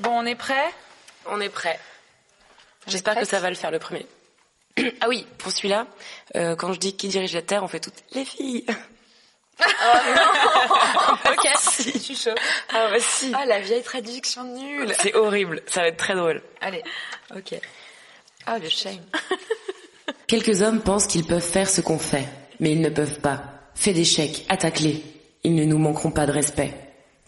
Bon, 0.00 0.10
on 0.10 0.26
est 0.26 0.34
prêt? 0.34 0.72
On 1.26 1.40
est 1.40 1.48
prêt. 1.48 1.78
J'espère 2.86 3.16
que 3.16 3.24
ça 3.24 3.40
va 3.40 3.50
le 3.50 3.56
faire 3.56 3.70
le 3.70 3.78
premier. 3.78 4.06
ah 5.00 5.08
oui, 5.08 5.26
pour 5.38 5.50
celui-là, 5.50 5.86
euh, 6.36 6.54
quand 6.54 6.72
je 6.72 6.78
dis 6.78 6.96
qui 6.96 7.08
dirige 7.08 7.34
la 7.34 7.42
Terre, 7.42 7.62
on 7.64 7.68
fait 7.68 7.80
toutes 7.80 8.02
les 8.12 8.24
filles. 8.24 8.66
Ok, 11.26 11.48
si, 11.58 11.92
je 11.92 11.98
suis 11.98 12.16
chaud. 12.16 12.34
Ah 12.72 12.88
bah 12.90 12.98
si. 13.00 13.32
Ah, 13.34 13.46
la 13.46 13.60
vieille 13.60 13.82
traduction 13.82 14.44
nulle. 14.44 14.92
C'est 15.00 15.14
horrible, 15.14 15.62
ça 15.66 15.80
va 15.80 15.88
être 15.88 15.96
très 15.96 16.14
drôle. 16.14 16.42
Allez, 16.60 16.82
ok. 17.34 17.58
Ah, 18.46 18.58
le 18.58 18.68
shame. 18.68 19.00
Quelques 20.26 20.62
hommes 20.62 20.80
pensent 20.80 21.06
qu'ils 21.06 21.24
peuvent 21.24 21.40
faire 21.40 21.68
ce 21.68 21.80
qu'on 21.80 21.98
fait, 21.98 22.26
mais 22.60 22.72
ils 22.72 22.80
ne 22.80 22.90
peuvent 22.90 23.20
pas. 23.20 23.42
Fais 23.74 23.92
des 23.92 24.04
chèques, 24.04 24.44
attaque-les. 24.48 25.02
Ils 25.42 25.54
ne 25.54 25.64
nous 25.64 25.78
manqueront 25.78 26.10
pas 26.10 26.26
de 26.26 26.32
respect. 26.32 26.74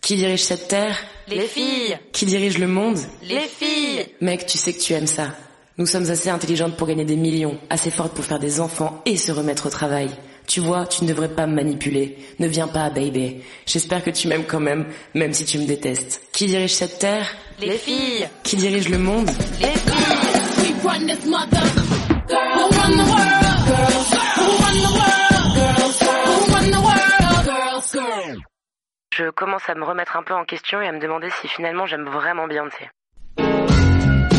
Qui 0.09 0.17
dirige 0.17 0.43
cette 0.43 0.69
terre? 0.69 0.97
Les 1.29 1.47
filles 1.47 1.99
Qui 2.13 2.25
dirige 2.25 2.57
le 2.57 2.67
monde? 2.67 2.97
Les 3.23 3.41
filles 3.41 4.07
Mec, 4.23 4.47
tu 4.47 4.57
sais 4.57 4.73
que 4.73 4.81
tu 4.81 4.95
aimes 4.95 5.07
ça. 5.07 5.35
Nous 5.77 5.85
sommes 5.85 6.09
assez 6.09 6.31
intelligentes 6.31 6.79
pour 6.79 6.87
gagner 6.87 7.05
des 7.05 7.15
millions, 7.17 7.59
assez 7.69 7.91
fortes 7.91 8.15
pour 8.15 8.25
faire 8.25 8.39
des 8.39 8.59
enfants 8.59 9.03
et 9.05 9.19
se 9.19 9.33
remettre 9.33 9.67
au 9.67 9.69
travail. 9.69 10.09
Tu 10.47 10.61
vois, 10.61 10.87
tu 10.87 11.05
ne 11.05 11.11
devrais 11.11 11.29
pas 11.29 11.47
me 11.47 11.55
manipuler. 11.55 12.17
Ne 12.39 12.47
viens 12.47 12.69
pas, 12.69 12.89
baby. 12.89 13.43
J'espère 13.67 14.03
que 14.03 14.09
tu 14.09 14.29
m'aimes 14.29 14.47
quand 14.49 14.61
même, 14.61 14.87
même 15.13 15.35
si 15.35 15.45
tu 15.45 15.59
me 15.59 15.67
détestes. 15.67 16.23
Qui 16.33 16.47
dirige 16.47 16.73
cette 16.73 16.99
terre? 16.99 17.29
Les 17.61 17.77
filles 17.77 18.27
Qui 18.43 18.57
dirige 18.57 18.89
le 18.89 18.97
monde? 18.97 19.29
Les 19.61 19.67
filles 19.67 20.39
We 20.57 20.85
run 20.87 21.07
this 21.07 21.27
mother. 21.27 21.61
Who 22.31 22.79
run 22.79 22.93
the 22.93 23.11
world? 23.11 23.67
Girls. 23.67 24.08
Je 29.19 29.31
commence 29.31 29.69
à 29.69 29.75
me 29.75 29.85
remettre 29.85 30.17
un 30.17 30.23
peu 30.23 30.33
en 30.33 30.45
question 30.45 30.81
et 30.81 30.87
à 30.87 30.93
me 30.93 31.01
demander 31.01 31.29
si 31.41 31.49
finalement 31.49 31.87
j'aime 31.87 32.05
vraiment 32.05 32.47
Beyoncé. 32.47 32.89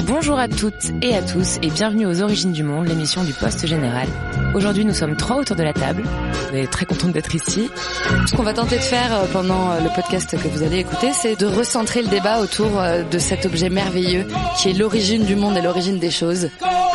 Bonjour 0.07 0.39
à 0.39 0.47
toutes 0.47 0.91
et 1.01 1.15
à 1.15 1.21
tous 1.21 1.57
et 1.61 1.69
bienvenue 1.69 2.05
aux 2.05 2.21
Origines 2.21 2.53
du 2.53 2.63
Monde, 2.63 2.87
l'émission 2.87 3.25
du 3.25 3.33
Poste 3.33 3.67
Général. 3.67 4.07
Aujourd'hui 4.55 4.85
nous 4.85 4.93
sommes 4.93 5.17
trois 5.17 5.35
autour 5.35 5.57
de 5.57 5.63
la 5.63 5.73
table. 5.73 6.03
On 6.49 6.55
est 6.55 6.71
très 6.71 6.85
contente 6.85 7.11
d'être 7.11 7.35
ici. 7.35 7.69
Ce 8.25 8.33
qu'on 8.33 8.43
va 8.43 8.53
tenter 8.53 8.77
de 8.77 8.81
faire 8.81 9.13
euh, 9.13 9.25
pendant 9.33 9.69
euh, 9.69 9.81
le 9.81 9.93
podcast 9.93 10.31
que 10.41 10.47
vous 10.47 10.63
allez 10.63 10.79
écouter, 10.79 11.11
c'est 11.11 11.37
de 11.37 11.45
recentrer 11.45 12.01
le 12.01 12.07
débat 12.07 12.39
autour 12.39 12.79
euh, 12.79 13.03
de 13.03 13.19
cet 13.19 13.45
objet 13.45 13.69
merveilleux 13.69 14.25
qui 14.57 14.69
est 14.69 14.73
l'origine 14.73 15.25
du 15.25 15.35
monde 15.35 15.57
et 15.57 15.61
l'origine 15.61 15.99
des 15.99 16.11
choses. 16.11 16.49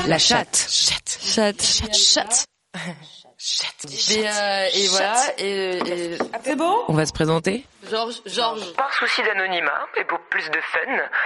La 0.08 0.16
chatte. 0.16 0.68
Chatte. 0.70 1.18
Chatte. 1.22 1.62
Chatte. 1.62 1.94
Chatte. 1.94 2.46
Et, 4.10 4.26
euh, 4.26 4.66
et 4.74 4.86
voilà. 4.88 5.16
Et, 5.38 5.78
et- 5.78 6.18
C'est 6.42 6.56
bon? 6.56 6.74
On 6.88 6.94
va 6.94 7.04
se 7.04 7.12
présenter 7.12 7.64
Georges, 7.90 8.22
Georges. 8.26 8.72
Par 8.74 8.92
souci 8.94 9.22
d'anonymat 9.22 9.86
et 10.00 10.04
pour 10.04 10.18
plus 10.30 10.48
de 10.50 10.58
fun, 10.72 10.80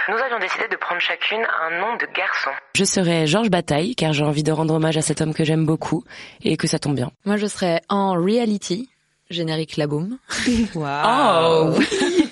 nous 0.09 0.17
avions 0.17 0.39
décidé 0.39 0.67
de 0.69 0.75
prendre 0.75 0.99
chacune 1.01 1.41
un 1.65 1.79
nom 1.79 1.95
de 1.95 2.05
garçon. 2.13 2.49
Je 2.75 2.83
serai 2.83 3.25
Georges 3.27 3.49
Bataille 3.49 3.95
car 3.95 4.11
j'ai 4.11 4.23
envie 4.25 4.43
de 4.43 4.51
rendre 4.51 4.73
hommage 4.73 4.97
à 4.97 5.01
cet 5.01 5.21
homme 5.21 5.33
que 5.33 5.45
j'aime 5.45 5.65
beaucoup 5.65 6.03
et 6.43 6.57
que 6.57 6.67
ça 6.67 6.77
tombe 6.79 6.95
bien. 6.95 7.11
Moi, 7.25 7.37
je 7.37 7.45
serais 7.47 7.81
en 7.89 8.13
reality. 8.13 8.89
Générique 9.29 9.77
la 9.77 9.85
boum. 9.87 10.17
Oh 10.75 11.73
oui 11.77 12.28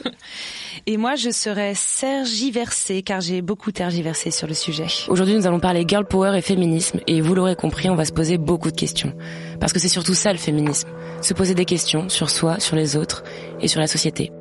Et 0.89 0.95
moi, 0.95 1.15
je 1.15 1.31
serais 1.31 1.73
sergiversée, 1.75 3.01
car 3.01 3.19
j'ai 3.19 3.41
beaucoup 3.41 3.73
tergiversé 3.73 4.31
sur 4.31 4.47
le 4.47 4.53
sujet. 4.53 4.85
Aujourd'hui, 5.09 5.35
nous 5.35 5.45
allons 5.45 5.59
parler 5.59 5.83
girl 5.85 6.05
power 6.07 6.37
et 6.37 6.41
féminisme, 6.41 7.01
et 7.07 7.19
vous 7.19 7.35
l'aurez 7.35 7.57
compris, 7.57 7.89
on 7.89 7.95
va 7.95 8.05
se 8.05 8.13
poser 8.13 8.37
beaucoup 8.37 8.71
de 8.71 8.75
questions. 8.77 9.13
Parce 9.59 9.73
que 9.73 9.79
c'est 9.79 9.89
surtout 9.89 10.13
ça 10.13 10.31
le 10.31 10.37
féminisme. 10.37 10.87
Se 11.21 11.33
poser 11.33 11.55
des 11.55 11.65
questions 11.65 12.07
sur 12.07 12.29
soi, 12.29 12.61
sur 12.61 12.77
les 12.77 12.95
autres, 12.95 13.25
et 13.59 13.67
sur 13.67 13.81
la 13.81 13.87
société. 13.87 14.31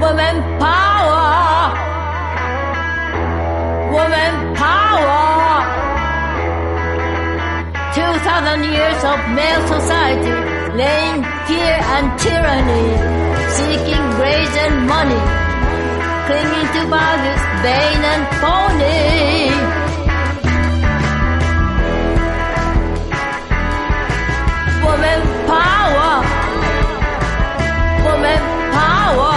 Woman 0.00 0.42
power. 0.58 1.74
Woman 3.92 4.54
power. 4.54 5.60
Two 7.92 8.18
thousand 8.24 8.64
years 8.64 9.04
of 9.04 9.18
male 9.28 9.68
society, 9.68 10.53
laying 10.76 11.22
fear 11.46 11.76
and 11.94 12.06
tyranny, 12.18 12.86
seeking 13.56 14.04
grace 14.18 14.56
and 14.64 14.76
money, 14.94 15.22
clinging 16.26 16.68
to 16.74 16.82
values 16.90 17.42
vain 17.62 18.00
and 18.12 18.24
phony. 18.42 19.54
Woman 24.84 25.20
power. 25.46 26.12
Woman 28.04 28.42
power. 28.72 29.34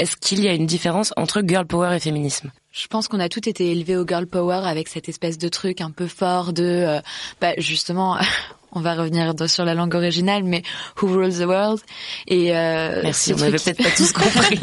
Est-ce 0.00 0.16
qu'il 0.16 0.44
y 0.44 0.48
a 0.48 0.52
une 0.52 0.66
différence 0.66 1.14
entre 1.16 1.40
girl 1.46 1.66
power 1.66 1.96
et 1.96 2.00
féminisme? 2.00 2.50
Je 2.72 2.88
pense 2.88 3.08
qu'on 3.08 3.20
a 3.20 3.28
toutes 3.30 3.46
été 3.46 3.70
élevés 3.70 3.96
au 3.96 4.06
girl 4.06 4.26
power 4.26 4.60
avec 4.66 4.88
cette 4.88 5.08
espèce 5.08 5.38
de 5.38 5.48
truc 5.48 5.80
un 5.80 5.92
peu 5.92 6.08
fort 6.08 6.52
de, 6.52 6.64
euh, 6.64 7.00
bah, 7.40 7.52
justement, 7.56 8.18
on 8.74 8.80
va 8.80 8.94
revenir 8.94 9.32
sur 9.48 9.64
la 9.64 9.74
langue 9.74 9.94
originale, 9.94 10.44
mais 10.44 10.62
Who 11.00 11.08
Rules 11.08 11.38
the 11.38 11.46
World 11.46 11.80
et 12.26 12.56
euh, 12.56 13.00
Merci, 13.02 13.32
on 13.32 13.36
n'avait 13.36 13.58
truc- 13.58 13.76
peut-être 13.76 13.82
pas 13.90 13.96
tous 13.96 14.12
compris. 14.12 14.60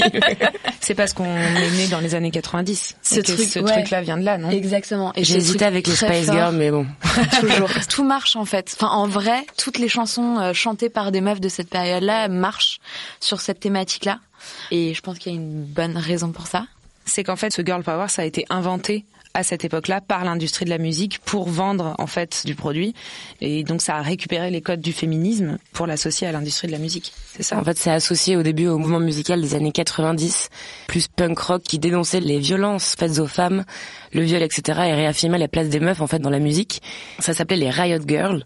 C'est 0.79 0.95
parce 0.95 1.13
qu'on 1.13 1.25
est 1.25 1.71
né 1.71 1.87
dans 1.87 1.99
les 1.99 2.15
années 2.15 2.31
90. 2.31 2.95
Ce 3.01 3.19
truc, 3.19 3.39
ce 3.39 3.59
ouais. 3.59 3.71
truc-là 3.71 4.01
vient 4.01 4.17
de 4.17 4.23
là, 4.23 4.37
non? 4.37 4.49
Exactement. 4.49 5.11
Et 5.15 5.23
J'ai 5.23 5.33
ce 5.33 5.37
hésité 5.39 5.57
truc 5.59 5.67
avec 5.67 5.87
les 5.87 5.95
Spice. 5.95 6.31
Girls, 6.31 6.55
mais 6.55 6.71
bon. 6.71 6.85
Toujours. 7.39 7.69
Tout 7.89 8.03
marche 8.03 8.35
en 8.35 8.45
fait. 8.45 8.75
Enfin, 8.77 8.89
en 8.93 9.07
vrai, 9.07 9.45
toutes 9.57 9.77
les 9.79 9.89
chansons 9.89 10.37
euh, 10.39 10.53
chantées 10.53 10.89
par 10.89 11.11
des 11.11 11.21
meufs 11.21 11.41
de 11.41 11.49
cette 11.49 11.69
période-là 11.69 12.27
marchent 12.27 12.79
sur 13.19 13.41
cette 13.41 13.59
thématique-là. 13.59 14.19
Et 14.71 14.93
je 14.93 15.01
pense 15.01 15.19
qu'il 15.19 15.31
y 15.31 15.35
a 15.35 15.37
une 15.39 15.63
bonne 15.63 15.97
raison 15.97 16.31
pour 16.31 16.47
ça. 16.47 16.65
C'est 17.05 17.23
qu'en 17.23 17.35
fait, 17.35 17.51
ce 17.51 17.61
girl 17.61 17.83
power, 17.83 18.07
ça 18.09 18.21
a 18.23 18.25
été 18.25 18.45
inventé 18.49 19.05
à 19.33 19.43
cette 19.43 19.65
époque-là 19.65 20.01
par 20.01 20.23
l'industrie 20.25 20.65
de 20.65 20.69
la 20.69 20.77
musique 20.77 21.19
pour 21.19 21.47
vendre 21.47 21.95
en 21.97 22.07
fait 22.07 22.43
du 22.45 22.55
produit 22.55 22.93
et 23.39 23.63
donc 23.63 23.81
ça 23.81 23.95
a 23.95 24.01
récupéré 24.01 24.51
les 24.51 24.61
codes 24.61 24.81
du 24.81 24.93
féminisme 24.93 25.57
pour 25.73 25.87
l'associer 25.87 26.27
à 26.27 26.31
l'industrie 26.31 26.67
de 26.67 26.73
la 26.73 26.79
musique 26.79 27.13
c'est 27.33 27.43
ça 27.43 27.57
En 27.57 27.63
fait, 27.63 27.77
c'est 27.77 27.91
associé 27.91 28.35
au 28.35 28.43
début 28.43 28.67
au 28.67 28.77
mouvement 28.77 28.99
musical 28.99 29.41
des 29.41 29.55
années 29.55 29.71
90, 29.71 30.49
plus 30.87 31.07
punk 31.07 31.39
rock 31.39 31.63
qui 31.63 31.79
dénonçait 31.79 32.19
les 32.19 32.39
violences 32.39 32.95
faites 32.97 33.19
aux 33.19 33.27
femmes, 33.27 33.63
le 34.11 34.21
viol, 34.21 34.41
etc. 34.41 34.79
et 34.87 34.93
réaffirmait 34.93 35.37
la 35.37 35.47
place 35.47 35.69
des 35.69 35.79
meufs 35.79 36.01
en 36.01 36.07
fait 36.07 36.19
dans 36.19 36.29
la 36.29 36.39
musique. 36.39 36.81
Ça 37.19 37.33
s'appelait 37.33 37.57
les 37.57 37.69
Riot 37.69 38.01
Girls 38.05 38.45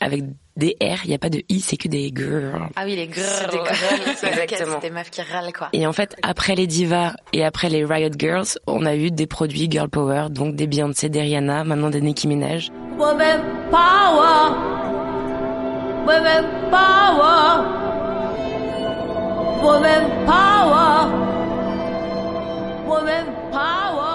avec 0.00 0.24
des 0.56 0.76
R, 0.80 1.04
il 1.04 1.08
n'y 1.08 1.14
a 1.14 1.18
pas 1.18 1.28
de 1.28 1.42
I, 1.48 1.60
c'est 1.60 1.76
que 1.76 1.88
des 1.88 2.10
girls. 2.14 2.68
Ah 2.76 2.82
oui, 2.84 2.96
les 2.96 3.10
girls. 3.12 3.26
C'est 3.26 3.50
des 3.50 3.58
girls, 3.58 4.32
exactement. 4.42 4.78
C'est 4.80 4.88
des 4.88 4.94
meufs 4.94 5.10
qui 5.10 5.22
râlent 5.22 5.52
quoi. 5.52 5.68
Et 5.72 5.86
en 5.86 5.92
fait, 5.92 6.16
après 6.22 6.54
les 6.54 6.66
divas 6.66 7.14
et 7.32 7.44
après 7.44 7.68
les 7.68 7.84
Riot 7.84 8.10
Girls, 8.18 8.46
on 8.66 8.86
a 8.86 8.94
eu 8.96 9.10
des 9.10 9.26
produits 9.26 9.70
girl 9.70 9.88
power, 9.88 10.26
donc 10.30 10.56
des 10.56 10.66
Beyoncé, 10.66 11.08
des 11.08 11.20
Rihanna, 11.20 11.64
maintenant 11.64 11.90
des 11.90 12.00
Nicki 12.00 12.26
Minaj. 12.28 12.70
Woman 12.98 13.40
power. 13.70 14.50
Woman 16.06 16.44
power. 16.70 17.64
Woman 19.62 20.04
power. 20.26 21.10
Woman 22.86 23.26
power. 23.52 24.05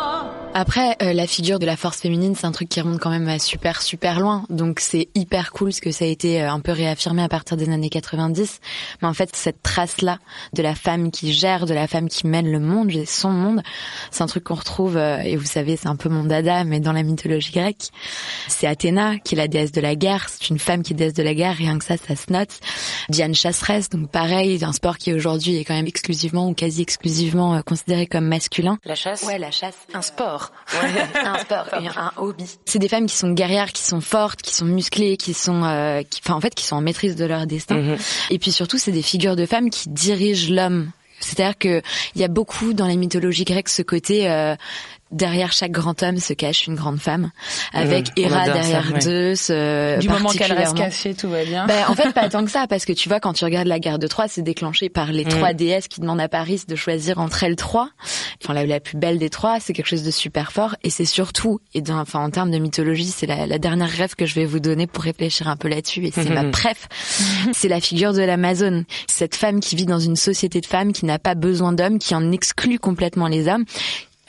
Après, 0.54 0.98
euh, 1.02 1.14
la 1.14 1.28
figure 1.28 1.60
de 1.60 1.66
la 1.66 1.78
force 1.78 2.02
féminine, 2.02 2.36
c'est 2.36 2.46
un 2.46 2.52
truc 2.52 2.68
qui 2.68 2.82
remonte 2.82 3.00
quand 3.00 3.10
même 3.10 3.30
à 3.30 3.40
super 3.40 3.82
super 3.82 4.20
loin. 4.20 4.44
Donc 4.50 4.82
c'est 4.82 5.08
hyper 5.16 5.52
cool 5.54 5.72
ce 5.72 5.80
que 5.80 5.92
ça 5.92 6.04
a 6.04 6.10
été 6.10 6.42
euh, 6.42 6.52
un 6.52 6.60
peu 6.60 6.74
réaffirmé 6.74 7.24
à 7.24 7.30
partir 7.30 7.56
des 7.56 7.70
années 7.70 7.90
90. 7.90 8.60
Mais 9.02 9.08
en 9.08 9.14
fait, 9.14 9.34
cette 9.34 9.62
trace-là 9.64 10.20
de 10.52 10.62
la 10.62 10.76
femme 10.76 11.10
qui 11.10 11.32
gère, 11.32 11.66
de 11.66 11.74
la 11.74 11.88
femme 11.88 12.10
qui 12.10 12.28
mène 12.28 12.52
le 12.52 12.60
monde, 12.60 12.92
son 13.08 13.30
monde, 13.32 13.62
c'est 14.12 14.24
un 14.24 14.28
truc 14.28 14.44
qu'on 14.44 14.56
retrouve, 14.56 14.98
euh, 14.98 15.20
et 15.20 15.38
vous 15.38 15.46
savez, 15.46 15.78
c'est 15.78 15.88
un 15.88 15.96
peu 15.96 16.10
mon 16.10 16.26
dada, 16.26 16.66
mais 16.66 16.82
dans 16.82 16.92
la 16.92 17.04
mythologie 17.04 17.54
grecque. 17.54 17.88
C'est 18.50 18.68
Athéna 18.68 19.20
qui 19.20 19.36
est 19.36 19.38
la 19.38 19.48
déesse 19.48 19.72
de 19.72 19.80
la 19.80 19.96
guerre. 19.96 20.28
C'est 20.28 20.50
une 20.50 20.60
femme 20.60 20.84
qui 20.84 20.92
est 20.92 20.98
déesse 20.98 21.14
de 21.14 21.24
la 21.24 21.34
guerre, 21.34 21.56
rien 21.56 21.80
que 21.80 21.86
ça, 21.86 21.96
ça 21.96 22.18
se 22.18 22.32
note. 22.32 22.60
Diane 23.08 23.34
chasseresse, 23.36 23.90
donc 23.90 24.12
pareil, 24.12 24.62
un 24.66 24.74
sport 24.74 24.98
qui 24.98 25.14
aujourd'hui 25.14 25.56
est 25.56 25.64
quand 25.64 25.76
même 25.76 25.88
exclusivement 25.88 26.50
ou 26.50 26.54
quasi 26.54 26.82
exclusivement 26.82 27.56
euh, 27.56 27.62
considéré 27.62 28.06
comme 28.06 28.26
masculin. 28.26 28.80
La 28.84 28.96
chasse 28.96 29.24
Ouais, 29.24 29.40
la 29.40 29.52
chasse. 29.52 29.78
un 29.94 30.02
sport 30.02 30.41
sport. 30.42 30.52
un 31.26 31.38
sport 31.40 31.66
et 31.82 31.88
un 31.88 32.12
hobby. 32.18 32.46
C'est 32.66 32.80
des 32.80 32.88
femmes 32.88 33.06
qui 33.06 33.16
sont 33.16 33.32
guerrières, 33.32 33.72
qui 33.72 33.84
sont 33.84 34.02
fortes, 34.02 34.42
qui 34.42 34.54
sont 34.54 34.66
musclées, 34.66 35.18
qui 35.18 35.34
sont, 35.34 35.64
euh, 35.64 36.02
qui, 36.04 36.22
enfin 36.24 36.36
en 36.36 36.42
fait, 36.42 36.56
qui 36.56 36.66
sont 36.66 36.76
en 36.76 36.82
maîtrise 36.82 37.16
de 37.16 37.26
leur 37.26 37.46
destin. 37.48 37.76
Mhm. 37.76 37.98
Et 38.30 38.40
puis 38.40 38.52
surtout, 38.52 38.78
c'est 38.78 38.92
des 38.92 39.02
figures 39.02 39.36
de 39.36 39.46
femmes 39.46 39.70
qui 39.70 39.90
dirigent 39.90 40.54
l'homme. 40.54 40.92
C'est-à-dire 41.20 41.58
que 41.58 41.82
il 42.16 42.22
y 42.22 42.24
a 42.24 42.28
beaucoup 42.28 42.74
dans 42.74 42.88
la 42.88 42.96
mythologie 42.96 43.44
grecque 43.44 43.70
ce 43.70 43.84
côté 43.84 44.28
euh, 44.28 44.56
derrière 45.12 45.52
chaque 45.52 45.70
grand 45.72 46.02
homme 46.02 46.18
se 46.18 46.34
cache 46.34 46.66
une 46.66 46.74
grande 46.74 47.00
femme, 47.00 47.30
avec 47.74 48.08
Mhm, 48.18 48.24
Héra 48.26 48.40
adore 48.42 48.56
ça, 48.56 48.62
derrière 48.62 48.92
ouais. 48.94 49.02
Zeus. 49.02 49.48
euh, 49.52 49.98
Du 49.98 50.10
moment 50.10 50.30
qu'elle 50.30 50.52
reste 50.54 50.76
cachée, 50.76 51.14
tout 51.14 51.30
va 51.30 51.44
bien. 51.44 51.68
Ben, 51.68 51.84
en 51.90 51.94
fait, 51.96 52.12
pas 52.14 52.28
tant 52.30 52.44
que 52.44 52.50
ça, 52.50 52.66
parce 52.68 52.86
que 52.86 52.94
tu 52.94 53.08
vois, 53.08 53.20
quand 53.20 53.34
tu 53.34 53.44
regardes 53.46 53.68
la 53.68 53.78
guerre 53.80 54.00
de 54.00 54.08
Troie, 54.08 54.28
c'est 54.30 54.42
déclenché 54.42 54.90
par 54.90 55.12
les 55.12 55.26
Mm. 55.26 55.30
trois 55.30 55.54
déesses 55.54 55.88
qui 55.88 56.02
demandent 56.02 56.22
à 56.22 56.30
Paris 56.30 56.64
de 56.68 56.76
choisir 56.76 57.20
entre 57.20 57.44
elles 57.44 57.56
trois. 57.58 57.90
Enfin, 58.44 58.54
la, 58.54 58.66
la 58.66 58.80
plus 58.80 58.98
belle 58.98 59.20
des 59.20 59.30
trois, 59.30 59.60
c'est 59.60 59.74
quelque 59.74 59.88
chose 59.88 60.04
de 60.04 60.12
super 60.12 60.52
fort, 60.52 60.76
et 60.84 60.90
c'est 60.90 61.06
surtout, 61.06 61.60
et 61.74 61.82
dans, 61.82 62.00
enfin, 62.00 62.24
en 62.24 62.30
termes 62.30 62.52
de 62.52 62.58
mythologie, 62.58 63.08
c'est 63.08 63.28
la, 63.28 63.46
la 63.46 63.60
dernière 63.60 63.90
rêve 63.90 64.16
que 64.16 64.26
je 64.26 64.36
vais 64.36 64.46
vous 64.46 64.60
donner 64.60 64.88
pour 64.88 65.04
réfléchir 65.04 65.48
un 65.48 65.58
peu 65.58 65.68
là-dessus, 65.68 66.06
et 66.06 66.12
c'est 66.12 66.30
ma 66.30 66.44
préf. 66.52 66.88
c'est 67.54 67.68
la 67.68 67.80
figure 67.80 68.14
de 68.14 68.22
l'Amazone. 68.22 68.86
Cette 69.08 69.36
femme 69.36 69.60
qui 69.60 69.76
vit 69.76 69.86
dans 69.86 70.00
une 70.00 70.16
société 70.16 70.62
de 70.62 70.66
femmes, 70.66 70.94
qui 70.94 71.06
n'a 71.06 71.20
pas 71.20 71.36
besoin 71.36 71.74
d'hommes, 71.74 72.00
qui 72.00 72.16
en 72.16 72.32
exclut 72.32 72.80
complètement 72.80 73.28
les 73.28 73.48
hommes. 73.48 73.66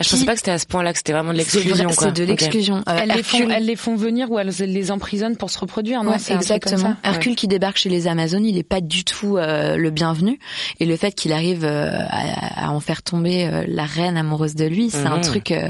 Je 0.03 0.11
pensais 0.11 0.25
pas 0.25 0.33
que 0.33 0.39
c'était 0.39 0.51
à 0.51 0.59
ce 0.59 0.67
point-là, 0.67 0.93
que 0.93 0.99
c'était 0.99 1.13
vraiment 1.13 1.33
de 1.33 1.39
l'exclusion. 1.39 1.89
C'est 1.91 2.13
de 2.13 2.25
l'exclusion. 2.25 2.83
Euh, 2.89 2.99
elles, 3.03 3.09
les 3.17 3.23
font, 3.23 3.39
Hercule- 3.39 3.53
elles 3.57 3.65
les 3.67 3.77
font 3.77 3.97
venir 3.97 4.31
ou 4.31 4.39
elles 4.39 4.49
les 4.59 4.91
emprisonnent 4.91 5.37
pour 5.37 5.51
se 5.51 5.59
reproduire, 5.59 6.03
non 6.05 6.13
Ouais, 6.13 6.17
exactement. 6.31 6.79
ça 6.79 6.97
Hercule 7.11 7.37
qui 7.37 7.49
débarque 7.49 7.77
chez 7.77 7.89
les 7.89 8.07
Amazones, 8.07 8.45
il 8.45 8.59
est 8.59 8.63
pas 8.63 8.81
du 8.81 9.05
tout 9.05 9.37
euh, 9.37 9.77
le 9.77 9.91
bienvenu. 9.91 10.39
Et 10.81 10.87
le 10.87 10.97
fait 10.97 11.13
qu'il 11.13 11.33
arrive 11.33 11.65
euh, 11.65 11.91
à, 12.09 12.67
à 12.67 12.71
en 12.71 12.81
faire 12.81 13.03
tomber 13.03 13.47
euh, 13.47 13.65
la 13.69 13.85
reine 13.85 14.17
amoureuse 14.17 14.55
de 14.55 14.65
lui, 14.65 14.91
c'est 14.91 15.07
un 15.07 15.17
Mhm. 15.17 15.23
truc. 15.23 15.51
euh, 15.53 15.69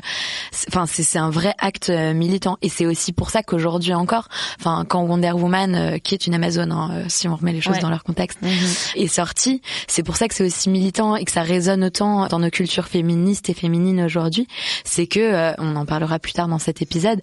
c'est- 0.51 0.69
Enfin, 0.69 0.87
c'est 0.87 1.03
c'est 1.03 1.19
un 1.19 1.31
vrai 1.31 1.55
acte 1.59 1.91
euh, 1.91 2.15
militant. 2.15 2.57
Et 2.63 2.69
c'est 2.69 2.87
aussi 2.87 3.13
pour 3.13 3.31
ça 3.31 3.43
qu'aujourd'hui 3.43 3.93
encore, 3.95 4.29
enfin, 4.61 4.85
quand 4.89 5.03
Wonder 5.03 5.33
Woman, 5.33 5.75
euh, 5.75 5.99
qui 5.99 6.15
est 6.15 6.27
une 6.27 6.35
Amazone, 6.35 6.73
hein, 6.73 7.03
si 7.09 7.29
on 7.29 7.37
remet 7.37 7.53
les 7.53 7.61
choses 7.61 7.75
Ouais. 7.75 7.81
dans 7.81 7.91
leur 7.91 8.05
contexte, 8.05 8.39
Mhm. 8.43 8.51
est 8.97 9.07
sortie, 9.09 9.61
c'est 9.89 10.03
pour 10.03 10.17
ça 10.17 10.29
que 10.29 10.35
c'est 10.35 10.45
aussi 10.45 10.71
militant 10.71 11.17
et 11.17 11.25
que 11.25 11.31
ça 11.33 11.43
résonne 11.43 11.85
autant 11.85 12.27
dans 12.29 12.39
nos 12.39 12.51
cultures 12.51 12.87
féministes 12.87 13.51
et 13.51 13.55
féminines 13.55 14.01
aujourd'hui. 14.03 14.22
C'est 14.85 15.07
que, 15.07 15.21
euh, 15.21 15.55
on 15.59 15.77
en 15.77 15.87
parlera 15.87 16.19
plus 16.19 16.33
tard 16.33 16.49
dans 16.49 16.59
cet 16.59 16.83
épisode, 16.83 17.21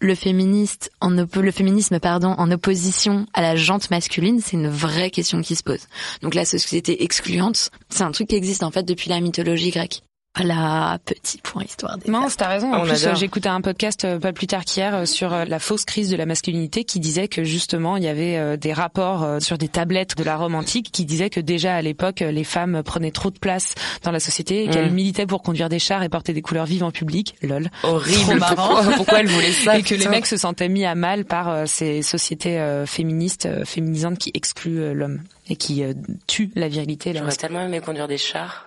le 0.00 0.14
féminisme 0.14 1.98
pardon 2.00 2.34
en 2.36 2.50
opposition 2.50 3.26
à 3.32 3.42
la 3.42 3.56
jante 3.56 3.90
masculine, 3.90 4.40
c'est 4.40 4.56
une 4.56 4.68
vraie 4.68 5.10
question 5.10 5.40
qui 5.40 5.56
se 5.56 5.62
pose. 5.62 5.86
Donc 6.22 6.34
la 6.34 6.44
société 6.44 7.02
excluante, 7.04 7.70
c'est 7.88 8.02
un 8.02 8.10
truc 8.10 8.28
qui 8.28 8.36
existe 8.36 8.62
en 8.62 8.70
fait 8.70 8.82
depuis 8.82 9.08
la 9.08 9.20
mythologie 9.20 9.70
grecque. 9.70 10.02
Voilà, 10.36 10.98
petit 11.04 11.38
point 11.38 11.62
histoire 11.62 11.96
des 11.96 12.10
Non, 12.10 12.26
t'as 12.36 12.48
raison. 12.48 12.72
En 12.74 12.80
On 12.80 12.82
plus, 12.82 13.04
adore. 13.04 13.12
euh, 13.14 13.18
j'écoutais 13.18 13.48
un 13.48 13.60
podcast 13.60 14.04
euh, 14.04 14.18
pas 14.18 14.32
plus 14.32 14.48
tard 14.48 14.64
qu'hier 14.64 14.94
euh, 14.94 15.04
sur 15.04 15.32
euh, 15.32 15.44
la 15.44 15.60
fausse 15.60 15.84
crise 15.84 16.10
de 16.10 16.16
la 16.16 16.26
masculinité 16.26 16.82
qui 16.84 16.98
disait 16.98 17.28
que 17.28 17.44
justement 17.44 17.96
il 17.96 18.02
y 18.02 18.08
avait 18.08 18.36
euh, 18.36 18.56
des 18.56 18.72
rapports 18.72 19.22
euh, 19.22 19.38
sur 19.38 19.58
des 19.58 19.68
tablettes 19.68 20.16
de 20.16 20.24
la 20.24 20.36
Rome 20.36 20.56
antique 20.56 20.90
qui 20.90 21.04
disaient 21.04 21.30
que 21.30 21.38
déjà 21.38 21.76
à 21.76 21.82
l'époque 21.82 22.20
euh, 22.22 22.32
les 22.32 22.42
femmes 22.42 22.82
prenaient 22.82 23.12
trop 23.12 23.30
de 23.30 23.38
place 23.38 23.74
dans 24.02 24.10
la 24.10 24.18
société 24.18 24.64
et 24.64 24.68
qu'elles 24.68 24.90
Mm. 24.90 24.94
militaient 24.94 25.26
pour 25.26 25.40
conduire 25.42 25.68
des 25.68 25.78
chars 25.78 26.02
et 26.02 26.08
porter 26.08 26.32
des 26.32 26.42
couleurs 26.42 26.66
vives 26.66 26.82
en 26.82 26.90
public. 26.90 27.36
Lol. 27.42 27.70
Horrible. 27.84 28.18
Trop 28.22 28.34
marrant. 28.34 28.74
Pourquoi, 28.74 28.92
pourquoi 28.96 29.20
elle 29.20 29.28
voulait 29.28 29.52
ça 29.52 29.78
et 29.78 29.82
que 29.84 29.94
les 29.94 30.08
mecs 30.08 30.26
se 30.26 30.36
sentaient 30.36 30.68
mis 30.68 30.84
à 30.84 30.96
mal 30.96 31.24
par 31.26 31.48
euh, 31.48 31.64
ces 31.66 32.02
sociétés 32.02 32.58
euh, 32.58 32.86
féministes, 32.86 33.46
euh, 33.46 33.64
féminisantes 33.64 34.18
qui 34.18 34.32
excluent 34.34 34.80
euh, 34.82 34.92
l'homme 34.94 35.22
et 35.48 35.54
qui 35.54 35.84
euh, 35.84 35.92
tuent 36.26 36.50
la 36.56 36.66
virilité. 36.68 37.14
J'aurais 37.16 37.30
tellement 37.36 37.60
aimé 37.60 37.78
conduire 37.80 38.08
des 38.08 38.18
chars. 38.18 38.66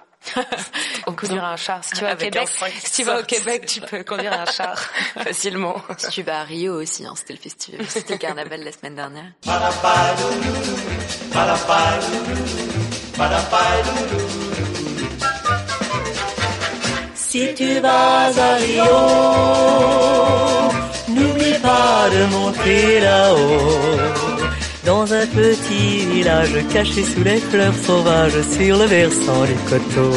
Conduire 1.06 1.44
un 1.44 1.56
char. 1.56 1.84
Si 1.84 1.92
tu 1.92 2.02
vas 2.02 2.14
au 2.14 2.18
Québec, 2.18 2.50
si 2.84 2.92
tu 2.92 3.04
vas 3.04 3.20
au. 3.20 3.24
Québec, 3.24 3.66
tu 3.66 3.82
peux 3.82 4.04
conduire 4.04 4.34
un 4.34 4.46
char. 4.46 4.78
Facilement. 5.24 5.82
Si 5.98 6.08
tu 6.10 6.24
vas 6.24 6.42
à 6.42 6.44
Rio 6.44 6.82
aussi, 6.82 7.06
hein, 7.06 7.14
c'était 7.16 7.34
le 7.34 7.40
festival, 7.40 7.86
c'était 7.88 8.14
le 8.14 8.20
carnaval 8.20 8.64
la 8.64 8.72
semaine 8.72 8.96
dernière. 8.96 9.32
Si 17.16 17.54
tu 17.56 17.80
vas 17.80 18.26
à 18.26 18.56
Rio, 18.56 18.84
n'oublie 21.10 21.60
pas 21.60 22.10
de 22.10 22.26
monter 22.32 23.00
là-haut. 23.02 24.27
Dans 24.88 25.14
un 25.14 25.28
petit 25.28 26.06
village 26.14 26.58
caché 26.74 27.04
sous 27.04 27.24
les 27.24 27.42
fleurs 27.50 27.78
sauvages 27.86 28.42
sur 28.56 28.78
le 28.78 28.86
versant 28.86 29.44
du 29.44 29.56
coteau. 29.70 30.14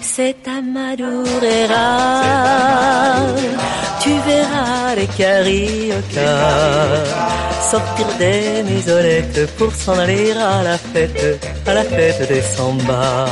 C'est 0.00 0.42
à 0.48 0.62
Madureira, 0.62 1.84
tu 4.02 4.10
verras 4.26 4.94
les 4.96 5.06
cariocas 5.18 6.58
sortir 7.70 8.06
des 8.18 8.62
maisonnettes 8.62 9.46
pour 9.58 9.72
s'en 9.74 9.98
aller 9.98 10.32
à 10.32 10.62
la 10.62 10.78
fête, 10.78 11.44
à 11.66 11.74
la 11.74 11.84
fête 11.84 12.26
des 12.28 12.40
sambas. 12.40 13.26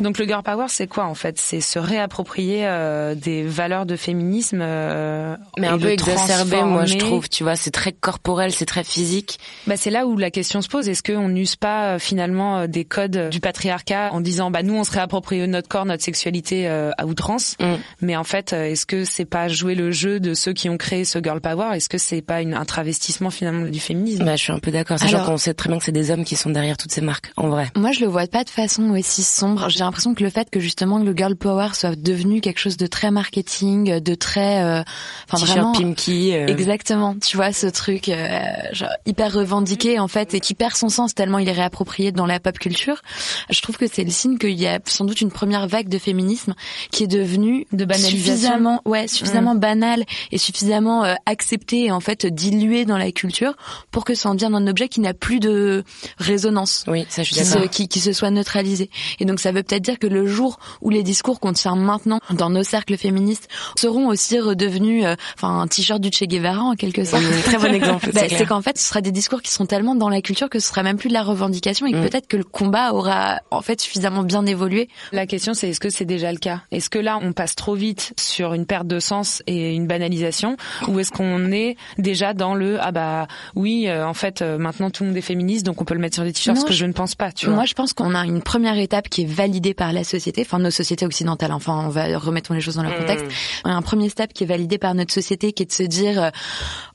Donc 0.00 0.18
le 0.18 0.26
girl 0.26 0.42
power, 0.42 0.66
c'est 0.68 0.86
quoi 0.86 1.04
en 1.06 1.14
fait? 1.14 1.38
C'est 1.38 1.60
se 1.60 1.78
réapproprier 1.78 2.66
euh, 2.66 3.14
des 3.14 3.42
valeurs 3.44 3.86
de 3.86 3.96
féminisme, 3.96 4.60
euh, 4.62 5.36
Mais 5.58 5.66
et 5.66 5.70
un 5.70 5.78
peu 5.78 5.88
exacerbé, 5.90 6.62
moi 6.62 6.84
je 6.84 6.96
trouve. 6.98 7.28
Tu 7.28 7.42
vois, 7.42 7.56
c'est 7.56 7.70
très 7.70 7.92
corporel, 7.92 8.52
c'est 8.52 8.66
très 8.66 8.84
physique. 8.84 9.38
Bah, 9.66 9.76
c'est 9.76 9.90
là 9.90 10.06
où 10.06 10.16
la 10.16 10.30
question 10.30 10.60
se 10.62 10.68
pose. 10.68 10.88
Est-ce 10.88 11.02
qu'on 11.02 11.28
n'use 11.28 11.56
pas 11.56 11.94
euh, 11.94 11.98
finalement 11.98 12.58
euh, 12.58 12.66
des 12.66 12.84
codes 12.84 13.30
du 13.30 13.40
patriarcat 13.40 14.10
en 14.12 14.20
disant 14.20 14.50
bah 14.50 14.62
nous 14.62 14.74
on 14.74 14.84
se 14.84 14.92
réapproprie 14.92 15.46
notre 15.48 15.68
corps, 15.68 15.86
notre 15.86 16.02
sexualité 16.04 16.68
euh, 16.68 16.90
à 16.98 17.06
outrance, 17.06 17.56
Mm. 17.58 17.74
mais 18.02 18.16
en 18.16 18.24
fait 18.24 18.52
est-ce 18.52 18.84
que 18.86 19.04
c'est 19.04 19.24
pas 19.24 19.48
jouer 19.48 19.74
le 19.74 19.90
jeu 19.90 20.20
de 20.20 20.34
ceux 20.34 20.52
qui 20.52 20.68
ont 20.68 20.76
créé 20.76 21.04
ce 21.04 21.18
girl 21.22 21.40
power? 21.40 21.74
Est-ce 21.74 21.88
que 21.88 21.98
c'est 21.98 22.22
pas 22.22 22.42
une, 22.42 22.54
un 22.54 22.64
travestissement 22.64 23.30
finalement 23.30 23.66
du 23.66 23.80
féminisme? 23.80 24.24
Bah, 24.24 24.36
je 24.36 24.42
suis 24.42 24.52
un 24.52 24.58
peu 24.58 24.70
d'accord. 24.70 24.98
Sachant 24.98 25.16
Alors- 25.16 25.26
qu'on 25.30 25.36
sait 25.38 25.54
très 25.54 25.68
bien 25.70 25.78
que 25.78 25.84
c'est 25.84 25.92
des 25.92 26.10
hommes 26.10 26.24
qui 26.24 26.36
sont 26.36 26.50
derrière 26.50 26.76
toutes 26.76 26.92
ces 26.92 27.00
marques, 27.00 27.32
en 27.36 27.48
vrai. 27.48 27.70
Moi, 27.76 27.92
je 27.92 28.00
le 28.00 28.06
vois 28.06 28.26
pas 28.26 28.44
de 28.44 28.50
façon 28.50 28.90
aussi 28.90 29.22
sombre. 29.22 29.68
J'ai 29.68 29.82
l'impression 29.86 30.14
que 30.14 30.22
le 30.22 30.30
fait 30.30 30.50
que 30.50 30.60
justement 30.60 30.98
le 30.98 31.14
girl 31.16 31.36
power 31.36 31.68
soit 31.72 31.96
devenu 31.96 32.40
quelque 32.40 32.58
chose 32.58 32.76
de 32.76 32.86
très 32.86 33.10
marketing, 33.10 34.00
de 34.00 34.14
très, 34.14 34.62
euh, 34.62 34.82
enfin 35.30 35.44
vraiment. 35.44 35.72
Pimki. 35.72 36.34
euh, 36.34 36.46
Exactement, 36.46 37.16
tu 37.18 37.36
vois 37.36 37.52
ce 37.52 37.66
truc 37.66 38.08
euh, 38.08 38.38
genre 38.72 38.90
hyper 39.06 39.32
revendiqué 39.32 39.98
en 39.98 40.08
fait 40.08 40.34
et 40.34 40.40
qui 40.40 40.54
perd 40.54 40.74
son 40.74 40.88
sens 40.88 41.14
tellement 41.14 41.38
il 41.38 41.48
est 41.48 41.52
réapproprié 41.52 42.12
dans 42.12 42.26
la 42.26 42.40
pop 42.40 42.58
culture. 42.58 43.02
Je 43.50 43.60
trouve 43.60 43.76
que 43.76 43.86
c'est 43.86 44.04
le 44.04 44.10
signe 44.10 44.38
qu'il 44.38 44.50
y 44.58 44.66
a 44.66 44.78
sans 44.84 45.04
doute 45.04 45.20
une 45.20 45.30
première 45.30 45.66
vague 45.68 45.88
de 45.88 45.98
féminisme 45.98 46.54
qui 46.90 47.04
est 47.04 47.08
devenue 47.08 47.66
De 47.72 47.86
suffisamment, 47.94 48.82
ouais, 48.84 49.08
suffisamment 49.08 49.54
banale 49.54 50.04
et 50.32 50.38
suffisamment 50.38 51.04
euh, 51.04 51.14
acceptée 51.26 51.84
et 51.86 51.90
en 51.92 52.00
fait 52.00 52.26
diluée 52.26 52.84
dans 52.84 52.98
la 52.98 53.12
culture 53.12 53.54
pour 53.90 54.04
que 54.04 54.14
ça 54.14 54.28
en 54.28 54.34
devienne 54.34 54.54
un 54.54 54.66
objet 54.66 54.88
qui 54.88 55.00
n'a 55.00 55.14
plus 55.14 55.40
de 55.40 55.84
résonance 56.18 56.84
Oui, 56.88 57.06
ça 57.08 57.22
je 57.22 57.30
qui 57.30 57.44
se, 57.44 57.58
qui, 57.66 57.88
qui 57.88 58.00
se 58.00 58.12
soit 58.12 58.30
neutralisé. 58.30 58.90
Et 59.20 59.24
donc 59.24 59.40
ça 59.40 59.52
veut 59.52 59.62
peut-être 59.62 59.75
dire 59.80 59.98
que 59.98 60.06
le 60.06 60.26
jour 60.26 60.58
où 60.80 60.90
les 60.90 61.02
discours 61.02 61.40
qu'on 61.40 61.52
tient 61.52 61.76
maintenant 61.76 62.20
dans 62.30 62.50
nos 62.50 62.62
cercles 62.62 62.96
féministes 62.96 63.48
seront 63.78 64.08
aussi 64.08 64.38
redevenus, 64.40 65.04
euh, 65.04 65.14
enfin 65.36 65.60
un 65.60 65.66
t-shirt 65.66 66.00
du 66.00 66.10
Che 66.10 66.24
Guevara 66.24 66.62
en 66.62 66.74
quelque 66.74 67.04
sorte. 67.04 67.22
Oui, 67.24 67.42
très 67.42 67.58
bon 67.58 67.72
exemple, 67.72 68.10
Bah, 68.14 68.22
c'est 68.28 68.46
qu'en 68.46 68.62
fait 68.62 68.78
ce 68.78 68.88
sera 68.88 69.00
des 69.00 69.12
discours 69.12 69.42
qui 69.42 69.50
seront 69.50 69.66
tellement 69.66 69.94
dans 69.94 70.08
la 70.08 70.20
culture 70.22 70.48
que 70.50 70.58
ce 70.58 70.68
sera 70.68 70.82
même 70.82 70.96
plus 70.96 71.08
de 71.08 71.14
la 71.14 71.22
revendication 71.22 71.86
et 71.86 71.92
que 71.92 71.96
Mm. 71.96 72.02
peut-être 72.08 72.26
que 72.28 72.36
le 72.36 72.44
combat 72.44 72.92
aura 72.92 73.40
en 73.50 73.62
fait 73.62 73.80
suffisamment 73.80 74.22
bien 74.22 74.44
évolué. 74.46 74.88
La 75.12 75.26
question 75.26 75.54
c'est 75.54 75.68
est-ce 75.70 75.80
que 75.80 75.90
c'est 75.90 76.04
déjà 76.04 76.30
le 76.32 76.38
cas? 76.38 76.62
Est-ce 76.70 76.90
que 76.90 76.98
là 76.98 77.18
on 77.22 77.32
passe 77.32 77.54
trop 77.54 77.74
vite 77.74 78.12
sur 78.20 78.52
une 78.54 78.66
perte 78.66 78.86
de 78.86 78.98
sens 79.00 79.42
et 79.46 79.74
une 79.74 79.86
banalisation? 79.86 80.56
Ou 80.88 80.98
est-ce 81.00 81.10
qu'on 81.12 81.50
est 81.52 81.76
déjà 81.98 82.34
dans 82.34 82.54
le 82.54 82.78
ah 82.80 82.92
bah 82.92 83.26
oui 83.54 83.86
euh, 83.88 84.06
en 84.06 84.14
fait 84.14 84.42
euh, 84.42 84.58
maintenant 84.58 84.90
tout 84.90 85.02
le 85.04 85.08
monde 85.10 85.16
est 85.18 85.22
féministe 85.22 85.64
donc 85.66 85.80
on 85.80 85.84
peut 85.84 85.94
le 85.94 86.00
mettre 86.00 86.14
sur 86.14 86.24
des 86.24 86.32
t-shirts 86.32 86.56
Non, 86.56 86.62
ce 86.62 86.66
que 86.66 86.72
je- 86.72 86.78
je 86.78 86.86
ne 86.86 86.92
pense 86.92 87.14
pas 87.14 87.32
tu 87.32 87.46
vois? 87.46 87.54
Moi, 87.56 87.64
je 87.64 87.74
pense 87.74 87.92
qu'on 87.94 88.14
a 88.14 88.24
une 88.26 88.42
première 88.42 88.78
étape 88.78 89.08
qui 89.08 89.22
est 89.22 89.26
validée 89.26 89.65
par 89.74 89.92
la 89.92 90.04
société, 90.04 90.42
enfin 90.42 90.58
nos 90.58 90.70
sociétés 90.70 91.06
occidentales. 91.06 91.52
Enfin, 91.52 91.84
on 91.86 91.88
va 91.88 92.18
remettons 92.18 92.54
les 92.54 92.60
choses 92.60 92.76
dans 92.76 92.82
leur 92.82 92.96
contexte. 92.96 93.26
On 93.64 93.70
a 93.70 93.74
un 93.74 93.82
premier 93.82 94.08
step 94.08 94.32
qui 94.32 94.44
est 94.44 94.46
validé 94.46 94.78
par 94.78 94.94
notre 94.94 95.12
société, 95.12 95.52
qui 95.52 95.62
est 95.62 95.66
de 95.66 95.72
se 95.72 95.82
dire, 95.82 96.22
euh, 96.22 96.30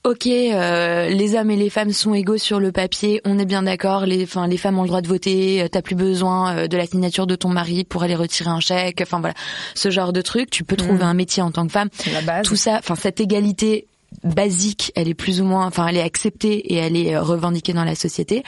ok, 0.04 0.28
euh, 0.28 1.10
les 1.10 1.36
hommes 1.36 1.52
et 1.52 1.56
les 1.56 1.70
femmes 1.70 1.92
sont 1.92 2.14
égaux 2.14 2.38
sur 2.38 2.60
le 2.60 2.72
papier, 2.72 3.22
on 3.26 3.38
est 3.40 3.46
bien 3.46 3.64
d'accord. 3.64 4.06
Les, 4.06 4.24
enfin, 4.24 4.48
les 4.48 4.58
femmes 4.58 4.78
ont 4.80 4.84
le 4.84 4.88
droit 4.88 5.02
de 5.02 5.08
voter. 5.08 5.62
euh, 5.64 5.68
T'as 5.68 5.82
plus 5.82 5.96
besoin 5.96 6.68
de 6.68 6.78
la 6.78 6.86
signature 6.86 7.28
de 7.28 7.36
ton 7.36 7.50
mari 7.50 7.84
pour 7.84 8.04
aller 8.04 8.16
retirer 8.16 8.50
un 8.50 8.60
chèque. 8.60 9.02
Enfin 9.02 9.20
voilà, 9.20 9.36
ce 9.76 9.90
genre 9.90 10.14
de 10.14 10.22
truc. 10.22 10.50
Tu 10.50 10.64
peux 10.64 10.76
trouver 10.76 11.04
un 11.04 11.14
métier 11.14 11.42
en 11.44 11.52
tant 11.52 11.66
que 11.66 11.72
femme. 11.72 11.90
la 12.12 12.22
base. 12.22 12.46
Tout 12.46 12.56
ça, 12.56 12.78
enfin 12.80 12.96
cette 12.96 13.20
égalité 13.20 13.88
basique, 14.24 14.92
elle 14.96 15.08
est 15.08 15.14
plus 15.14 15.42
ou 15.42 15.46
moins, 15.46 15.66
enfin 15.66 15.88
elle 15.88 15.98
est 15.98 16.02
acceptée 16.02 16.58
et 16.74 16.76
elle 16.76 16.96
est 16.96 17.16
euh, 17.16 17.22
revendiquée 17.22 17.74
dans 17.74 17.84
la 17.86 17.96
société. 17.96 18.44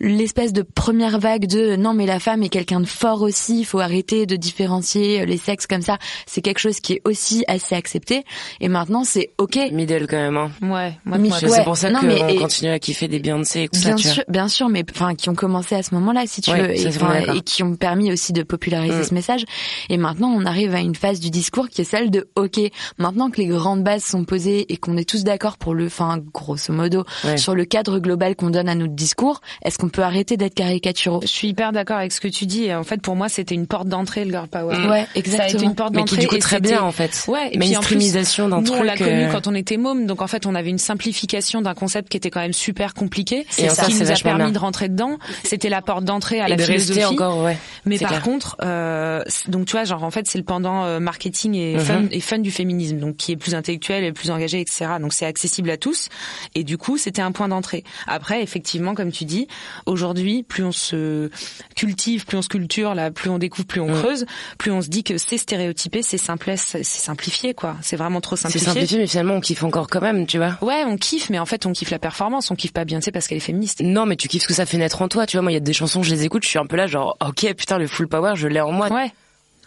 l'espèce 0.00 0.52
de 0.52 0.62
première 0.62 1.18
vague 1.18 1.46
de 1.46 1.76
non 1.76 1.94
mais 1.94 2.06
la 2.06 2.18
femme 2.18 2.42
est 2.42 2.48
quelqu'un 2.48 2.80
de 2.80 2.86
fort 2.86 3.22
aussi, 3.22 3.60
il 3.60 3.64
faut 3.64 3.80
arrêter 3.80 4.26
de 4.26 4.36
différencier 4.36 5.20
euh, 5.20 5.24
les 5.24 5.36
sexes 5.36 5.66
comme 5.66 5.82
ça. 5.82 5.98
C'est 6.26 6.40
quelque 6.40 6.58
chose 6.58 6.80
qui 6.80 6.94
est 6.94 7.02
aussi 7.04 7.44
assez 7.48 7.74
accepté. 7.74 8.24
Et 8.60 8.68
maintenant 8.68 9.04
c'est 9.04 9.30
ok. 9.38 9.58
Middle 9.72 10.06
quand 10.08 10.16
même. 10.16 10.36
Hein. 10.36 10.50
Ouais, 10.62 10.92
moi, 11.04 11.18
moi, 11.18 11.38
je- 11.40 11.46
C'est 11.46 11.52
Ouais. 11.58 11.64
pour 11.64 11.76
ça 11.76 11.90
Non, 11.90 12.00
qu'on 12.00 12.06
mais- 12.06 12.34
et- 12.34 12.38
continue 12.38 12.70
à 12.70 12.78
kiffer 12.78 13.06
des 13.08 13.18
Beyoncé 13.20 13.62
et 13.64 13.68
tout 13.68 13.78
ça, 13.78 13.94
Bien 13.94 13.96
vois. 13.96 14.12
sûr, 14.14 14.24
bien 14.28 14.48
sûr, 14.48 14.68
mais 14.68 14.84
enfin 14.90 15.14
qui 15.14 15.28
ont 15.28 15.34
commencé 15.34 15.74
à 15.74 15.82
ce 15.82 15.94
moment-là, 15.94 16.24
si 16.26 16.40
tu 16.40 16.50
Ouais, 16.50 16.60
veux, 16.62 16.70
et, 16.74 17.36
et 17.36 17.40
qui 17.42 17.62
ont 17.62 17.76
permis 17.76 18.10
aussi 18.12 18.32
de 18.32 18.42
populariser 18.42 19.00
Mm. 19.00 19.04
ce 19.04 19.14
message. 19.14 19.44
Et 19.90 19.96
maintenant, 19.96 20.28
on 20.34 20.44
arrive 20.46 20.74
à 20.74 20.80
une 20.80 20.94
phase 20.94 21.20
du 21.20 21.30
discours 21.30 21.68
qui 21.68 21.82
est 21.82 21.84
celle 21.84 22.10
de 22.10 22.28
OK. 22.36 22.58
Maintenant 22.98 23.30
que 23.30 23.40
les 23.40 23.46
grandes 23.46 23.82
bases 23.84 24.04
sont 24.04 24.24
posées 24.24 24.72
et 24.72 24.76
qu'on 24.76 24.93
est 24.96 25.08
tous 25.08 25.24
d'accord 25.24 25.56
pour 25.58 25.74
le, 25.74 25.86
enfin, 25.86 26.18
grosso 26.32 26.72
modo, 26.72 27.04
Ouais. 27.24 27.36
sur 27.36 27.54
le 27.54 27.64
cadre 27.64 27.98
global 27.98 28.36
qu'on 28.36 28.50
donne 28.50 28.68
à 28.68 28.74
notre 28.74 28.92
discours, 28.94 29.40
est-ce 29.64 29.78
qu'on 29.78 29.88
peut 29.88 30.02
arrêter 30.02 30.36
d'être 30.36 30.54
caricaturaux? 30.54 31.20
Je 31.22 31.26
suis 31.28 31.48
hyper 31.48 31.72
d'accord 31.72 31.96
avec 31.98 32.12
ce 32.12 32.20
que 32.20 32.28
tu 32.28 32.46
dis. 32.46 32.64
Et 32.64 32.74
en 32.74 32.84
fait, 32.84 33.00
pour 33.00 33.16
moi, 33.16 33.28
c'était 33.28 33.54
une 33.54 33.66
porte 33.66 33.88
d'entrée, 33.88 34.24
le 34.24 34.30
girl 34.30 34.48
power. 34.48 34.74
Ouais, 34.76 34.80
Ça 34.80 34.92
a 34.92 35.00
été 35.16 35.18
exactement. 35.20 35.62
une 35.70 35.74
porte 35.74 35.92
Mais 35.92 35.98
d'entrée. 35.98 36.16
qui 36.16 36.22
du 36.22 36.28
coup 36.28 36.38
très 36.38 36.60
bien 36.60 36.82
en 36.82 36.92
fait. 36.92 37.24
Ouais, 37.28 37.50
et 37.52 37.58
Mainstreamisation 37.58 38.48
d'un 38.48 38.58
nous, 38.60 38.66
truc. 38.66 38.80
on 38.80 38.82
l'a 38.82 38.96
connu 38.96 39.24
euh, 39.24 39.30
quand 39.32 39.46
on 39.46 39.54
était 39.54 39.76
môme, 39.76 40.06
donc 40.06 40.22
en 40.22 40.26
fait, 40.26 40.46
on 40.46 40.54
avait 40.54 40.70
une 40.70 40.78
simplification 40.78 41.62
d'un 41.62 41.74
concept 41.74 42.08
qui 42.08 42.16
était 42.16 42.30
quand 42.30 42.40
même 42.40 42.52
super 42.52 42.94
compliqué, 42.94 43.46
Et 43.58 43.68
ça, 43.68 43.86
qui 43.86 43.92
c'est 43.92 44.04
nous 44.04 44.10
a 44.10 44.14
permis 44.14 44.44
bien. 44.44 44.50
de 44.52 44.58
rentrer 44.58 44.88
dedans. 44.88 45.18
C'était 45.44 45.68
la 45.68 45.82
porte 45.82 46.04
d'entrée 46.04 46.40
à 46.40 46.46
et 46.46 46.50
la 46.50 46.56
de 46.56 46.62
philosophie. 46.62 47.00
rester 47.00 47.04
encore, 47.14 47.42
ouais. 47.42 47.56
Mais 47.84 47.96
C'est 47.96 48.04
par 48.04 48.10
clair. 48.10 48.22
contre, 48.22 48.56
euh, 48.62 49.22
donc 49.48 49.66
tu 49.66 49.72
vois, 49.72 49.84
genre 49.84 50.02
en 50.04 50.10
fait, 50.10 50.26
c'est 50.28 50.38
le 50.38 50.44
pendant 50.44 50.84
euh, 50.84 51.00
marketing 51.00 51.54
et 51.54 51.78
fun 51.78 52.04
et 52.10 52.20
fun 52.20 52.38
du 52.38 52.50
féminisme, 52.50 52.98
donc 52.98 53.16
qui 53.16 53.32
est 53.32 53.36
plus 53.36 53.54
intellectuel 53.54 54.04
et 54.04 54.12
plus 54.12 54.30
engagé, 54.30 54.60
etc. 54.60 54.83
Donc 55.00 55.12
c'est 55.12 55.26
accessible 55.26 55.70
à 55.70 55.76
tous. 55.76 56.08
Et 56.54 56.64
du 56.64 56.78
coup, 56.78 56.96
c'était 56.98 57.22
un 57.22 57.32
point 57.32 57.48
d'entrée. 57.48 57.84
Après, 58.06 58.42
effectivement, 58.42 58.94
comme 58.94 59.10
tu 59.12 59.24
dis, 59.24 59.48
aujourd'hui, 59.86 60.42
plus 60.42 60.64
on 60.64 60.72
se 60.72 61.30
cultive, 61.76 62.24
plus 62.26 62.36
on 62.38 62.42
se 62.42 62.48
culture, 62.48 62.94
là, 62.94 63.10
plus 63.10 63.30
on 63.30 63.38
découvre, 63.38 63.66
plus 63.66 63.80
on 63.80 63.86
creuse, 63.92 64.26
plus 64.58 64.70
on 64.70 64.80
se 64.82 64.88
dit 64.88 65.04
que 65.04 65.18
c'est 65.18 65.38
stéréotypé, 65.38 66.02
c'est 66.02 66.18
simplesse, 66.18 66.64
c'est 66.64 66.84
simplifié, 66.84 67.54
quoi. 67.54 67.76
C'est 67.82 67.96
vraiment 67.96 68.20
trop 68.20 68.36
C'est 68.36 68.42
simplifié. 68.42 68.66
simplifié, 68.66 68.98
mais 68.98 69.06
finalement 69.06 69.34
on 69.34 69.40
kiffe 69.40 69.62
encore 69.62 69.88
quand 69.88 70.00
même, 70.00 70.26
tu 70.26 70.38
vois. 70.38 70.56
Ouais, 70.62 70.84
on 70.86 70.96
kiffe, 70.96 71.30
mais 71.30 71.38
en 71.38 71.46
fait, 71.46 71.66
on 71.66 71.72
kiffe 71.72 71.90
la 71.90 71.98
performance, 71.98 72.50
on 72.50 72.54
kiffe 72.54 72.72
pas 72.72 72.84
Beyoncé 72.84 73.10
parce 73.12 73.26
qu'elle 73.28 73.38
est 73.38 73.40
féministe. 73.40 73.80
Non, 73.82 74.06
mais 74.06 74.16
tu 74.16 74.28
kiffes 74.28 74.42
ce 74.42 74.48
que 74.48 74.54
ça 74.54 74.66
fait 74.66 74.76
naître 74.78 75.02
en 75.02 75.08
toi, 75.08 75.26
tu 75.26 75.36
vois. 75.36 75.42
Moi, 75.42 75.52
il 75.52 75.54
y 75.54 75.58
a 75.58 75.60
des 75.60 75.72
chansons, 75.72 76.02
je 76.02 76.10
les 76.10 76.24
écoute, 76.24 76.44
je 76.44 76.48
suis 76.48 76.58
un 76.58 76.66
peu 76.66 76.76
là, 76.76 76.86
genre, 76.86 77.16
ok, 77.24 77.54
putain, 77.54 77.78
le 77.78 77.86
full 77.86 78.08
power, 78.08 78.32
je 78.36 78.46
l'ai 78.48 78.60
en 78.60 78.72
moi. 78.72 78.90
Ouais. 78.92 79.12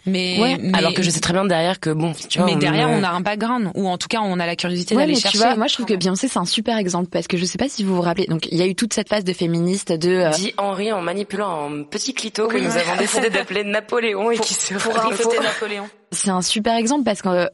Mais, 0.08 0.38
Ouais, 0.40 0.56
mais- 0.60 0.76
Alors 0.78 0.94
que 0.94 1.02
je 1.02 1.10
sais 1.10 1.20
très 1.20 1.32
bien 1.32 1.44
derrière 1.44 1.78
que 1.80 1.90
bon, 1.90 2.12
tu 2.28 2.38
vois. 2.38 2.46
mais 2.48 2.56
derrière, 2.56 2.88
on 2.90 3.02
a 3.02 3.08
un 3.10 3.20
background, 3.20 3.70
ou 3.74 3.88
en 3.88 3.98
tout 3.98 4.08
cas, 4.08 4.18
on 4.22 4.38
a 4.40 4.46
la 4.46 4.56
curiosité 4.56 4.94
Ouais, 4.94 5.02
d'aller 5.02 5.14
mais 5.14 5.20
chercher. 5.20 5.38
tu 5.38 5.44
vois, 5.44 5.54
moi 5.56 5.66
je 5.66 5.74
trouve 5.74 5.86
que 5.86 5.94
Beyoncé 5.94 6.28
c'est 6.28 6.38
un 6.38 6.44
super 6.44 6.76
exemple 6.78 7.08
parce 7.10 7.26
que 7.26 7.36
je 7.36 7.44
sais 7.44 7.58
pas 7.58 7.68
si 7.68 7.84
vous 7.84 7.94
vous 7.94 8.02
rappelez. 8.02 8.26
Donc 8.26 8.48
il 8.50 8.58
y 8.58 8.62
a 8.62 8.66
eu 8.66 8.74
toute 8.74 8.92
cette 8.94 9.08
phase 9.08 9.24
de 9.24 9.32
féministe 9.32 9.92
de 9.92 10.10
euh, 10.10 10.30
Dit 10.30 10.54
Henri 10.58 10.92
en 10.92 11.00
manipulant 11.02 11.70
un 11.70 11.82
petit 11.84 12.14
clito 12.14 12.48
que 12.48 12.56
Oui. 12.56 12.62
nous 12.62 12.76
avons 12.76 12.96
décidé 12.98 13.30
d'appeler 13.30 13.64
Napoléon 13.64 14.30
et 14.30 14.38
qui 14.38 14.54
se 14.54 14.74
pour 14.74 14.98
info. 14.98 15.30
Napoléon. 15.42 15.88
c'est 16.12 16.30
un 16.30 16.42
super 16.42 16.74
exemple 16.76 17.04
parce 17.04 17.22
que 17.22 17.28
euh, 17.28 17.46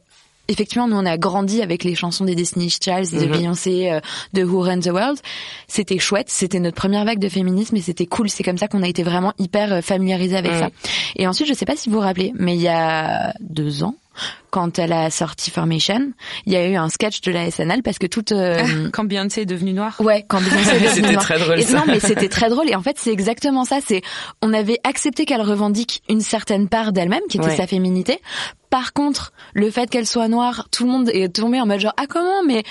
effectivement 0.47 0.87
nous 0.87 0.95
on 0.95 1.05
a 1.05 1.17
grandi 1.17 1.61
avec 1.61 1.83
les 1.83 1.95
chansons 1.95 2.25
des 2.25 2.35
Destiny's 2.35 2.77
Child 2.81 3.11
de 3.11 3.25
Mhm. 3.25 3.31
Beyoncé 3.31 3.91
euh, 3.91 3.99
de 4.33 4.43
Who 4.43 4.61
Runs 4.61 4.79
the 4.81 4.87
World 4.91 5.17
c'était 5.67 5.97
chouette 5.99 6.27
c'était 6.29 6.59
notre 6.59 6.75
première 6.75 7.05
vague 7.05 7.19
de 7.19 7.29
féminisme 7.29 7.75
et 7.75 7.81
c'était 7.81 8.05
cool 8.05 8.29
c'est 8.29 8.43
comme 8.43 8.57
ça 8.57 8.67
qu'on 8.67 8.83
a 8.83 8.87
été 8.87 9.03
vraiment 9.03 9.33
hyper 9.39 9.73
euh, 9.73 9.81
familiarisé 9.81 10.35
avec 10.37 10.51
Mhm. 10.53 10.59
ça 10.59 10.69
et 11.15 11.27
ensuite 11.27 11.47
je 11.47 11.53
sais 11.53 11.65
pas 11.65 11.75
si 11.75 11.89
vous 11.89 11.95
vous 11.95 12.01
rappelez 12.01 12.31
mais 12.37 12.55
il 12.55 12.61
y 12.61 12.67
a 12.67 13.33
deux 13.39 13.83
ans 13.83 13.95
quand 14.51 14.79
elle 14.79 14.93
a 14.93 15.09
sorti 15.09 15.51
Formation 15.51 16.11
il 16.45 16.53
y 16.53 16.55
a 16.55 16.67
eu 16.67 16.75
un 16.75 16.89
sketch 16.89 17.21
de 17.21 17.31
la 17.31 17.49
SNL 17.51 17.83
parce 17.83 17.97
que 17.99 18.07
toute 18.07 18.31
euh, 18.31 18.89
Quand 18.93 19.03
Beyoncé 19.03 19.41
est 19.41 19.45
devenue 19.45 19.73
noire. 19.73 19.95
Ouais, 19.99 20.25
quand 20.27 20.39
Beyoncé 20.41 20.69
est 20.75 20.79
devenue 20.79 20.89
C'était 20.95 21.11
noire. 21.11 21.23
très 21.23 21.39
drôle, 21.39 21.59
Et 21.59 21.65
non, 21.73 21.83
mais 21.87 21.99
c'était 21.99 22.29
très 22.29 22.49
drôle. 22.49 22.69
Et 22.69 22.75
en 22.75 22.81
fait, 22.81 22.97
c'est 22.99 23.11
exactement 23.11 23.65
ça. 23.65 23.79
C'est, 23.85 24.01
on 24.41 24.53
avait 24.53 24.79
accepté 24.83 25.25
qu'elle 25.25 25.41
revendique 25.41 26.01
une 26.09 26.21
certaine 26.21 26.67
part 26.69 26.91
d'elle-même, 26.93 27.21
qui 27.29 27.37
était 27.37 27.47
Ouais. 27.47 27.55
sa 27.57 27.67
féminité. 27.67 28.19
Par 28.69 28.93
contre, 28.93 29.31
le 29.53 29.69
fait 29.71 29.89
qu'elle 29.89 30.07
soit 30.07 30.27
noire, 30.27 30.67
tout 30.71 30.85
le 30.85 30.91
monde 30.91 31.09
est 31.09 31.33
tombé 31.35 31.59
en 31.61 31.65
mode 31.65 31.79
genre, 31.79 31.93
ah 31.97 32.05
comment, 32.09 32.43
mais 32.45 32.63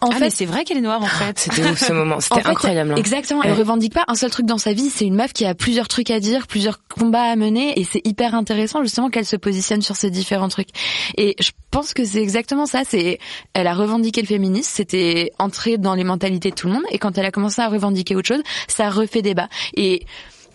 en 0.00 0.10
ah, 0.10 0.16
fait, 0.16 0.30
c'est 0.30 0.46
vrai 0.46 0.64
qu'elle 0.64 0.78
est 0.78 0.82
noire, 0.82 1.02
en 1.02 1.06
fait. 1.06 1.38
C'était 1.38 1.64
ouf 1.68 1.78
ce 1.78 1.92
moment, 1.92 2.16
en 2.16 2.20
c'était 2.20 2.40
fait, 2.42 2.48
incroyable. 2.48 2.92
hein. 2.92 2.96
Exactement. 2.96 3.42
Elle 3.42 3.52
Ouais. 3.52 3.58
revendique 3.58 3.92
pas 3.92 4.04
un 4.08 4.14
seul 4.14 4.30
truc 4.30 4.46
dans 4.46 4.58
sa 4.58 4.72
vie. 4.72 4.90
C'est 4.90 5.04
une 5.06 5.14
meuf 5.14 5.32
qui 5.32 5.44
a 5.44 5.54
plusieurs 5.54 5.88
trucs 5.88 6.10
à 6.10 6.20
dire, 6.20 6.46
plusieurs 6.46 6.78
combats 6.88 7.22
à 7.24 7.36
mener, 7.36 7.78
et 7.78 7.84
c'est 7.84 8.00
hyper 8.06 8.34
intéressant 8.34 8.82
justement 8.82 9.10
qu'elle 9.10 9.26
se 9.26 9.36
positionne 9.36 9.82
sur 9.82 9.96
ces 9.96 10.10
différents 10.10 10.48
trucs. 10.48 10.68
Et 11.16 11.36
je 11.40 11.50
pense 11.70 11.94
que 11.94 12.04
c'est 12.04 12.22
exactement 12.22 12.66
ça. 12.66 12.82
C'est, 12.88 13.18
elle 13.54 13.66
a 13.66 13.74
revendiqué 13.74 14.20
le 14.22 14.26
féminisme, 14.26 14.70
c'était 14.72 15.32
entré 15.38 15.78
dans 15.78 15.94
les 15.94 16.04
mentalités 16.04 16.50
de 16.50 16.54
tout 16.54 16.66
le 16.68 16.74
monde, 16.74 16.84
et 16.90 16.98
quand 16.98 17.18
elle 17.18 17.26
a 17.26 17.30
commencé 17.30 17.60
à 17.60 17.68
revendiquer 17.68 18.16
autre 18.16 18.28
chose, 18.28 18.42
ça 18.68 18.88
refait 18.90 19.22
débat. 19.22 19.48
Et 19.74 20.06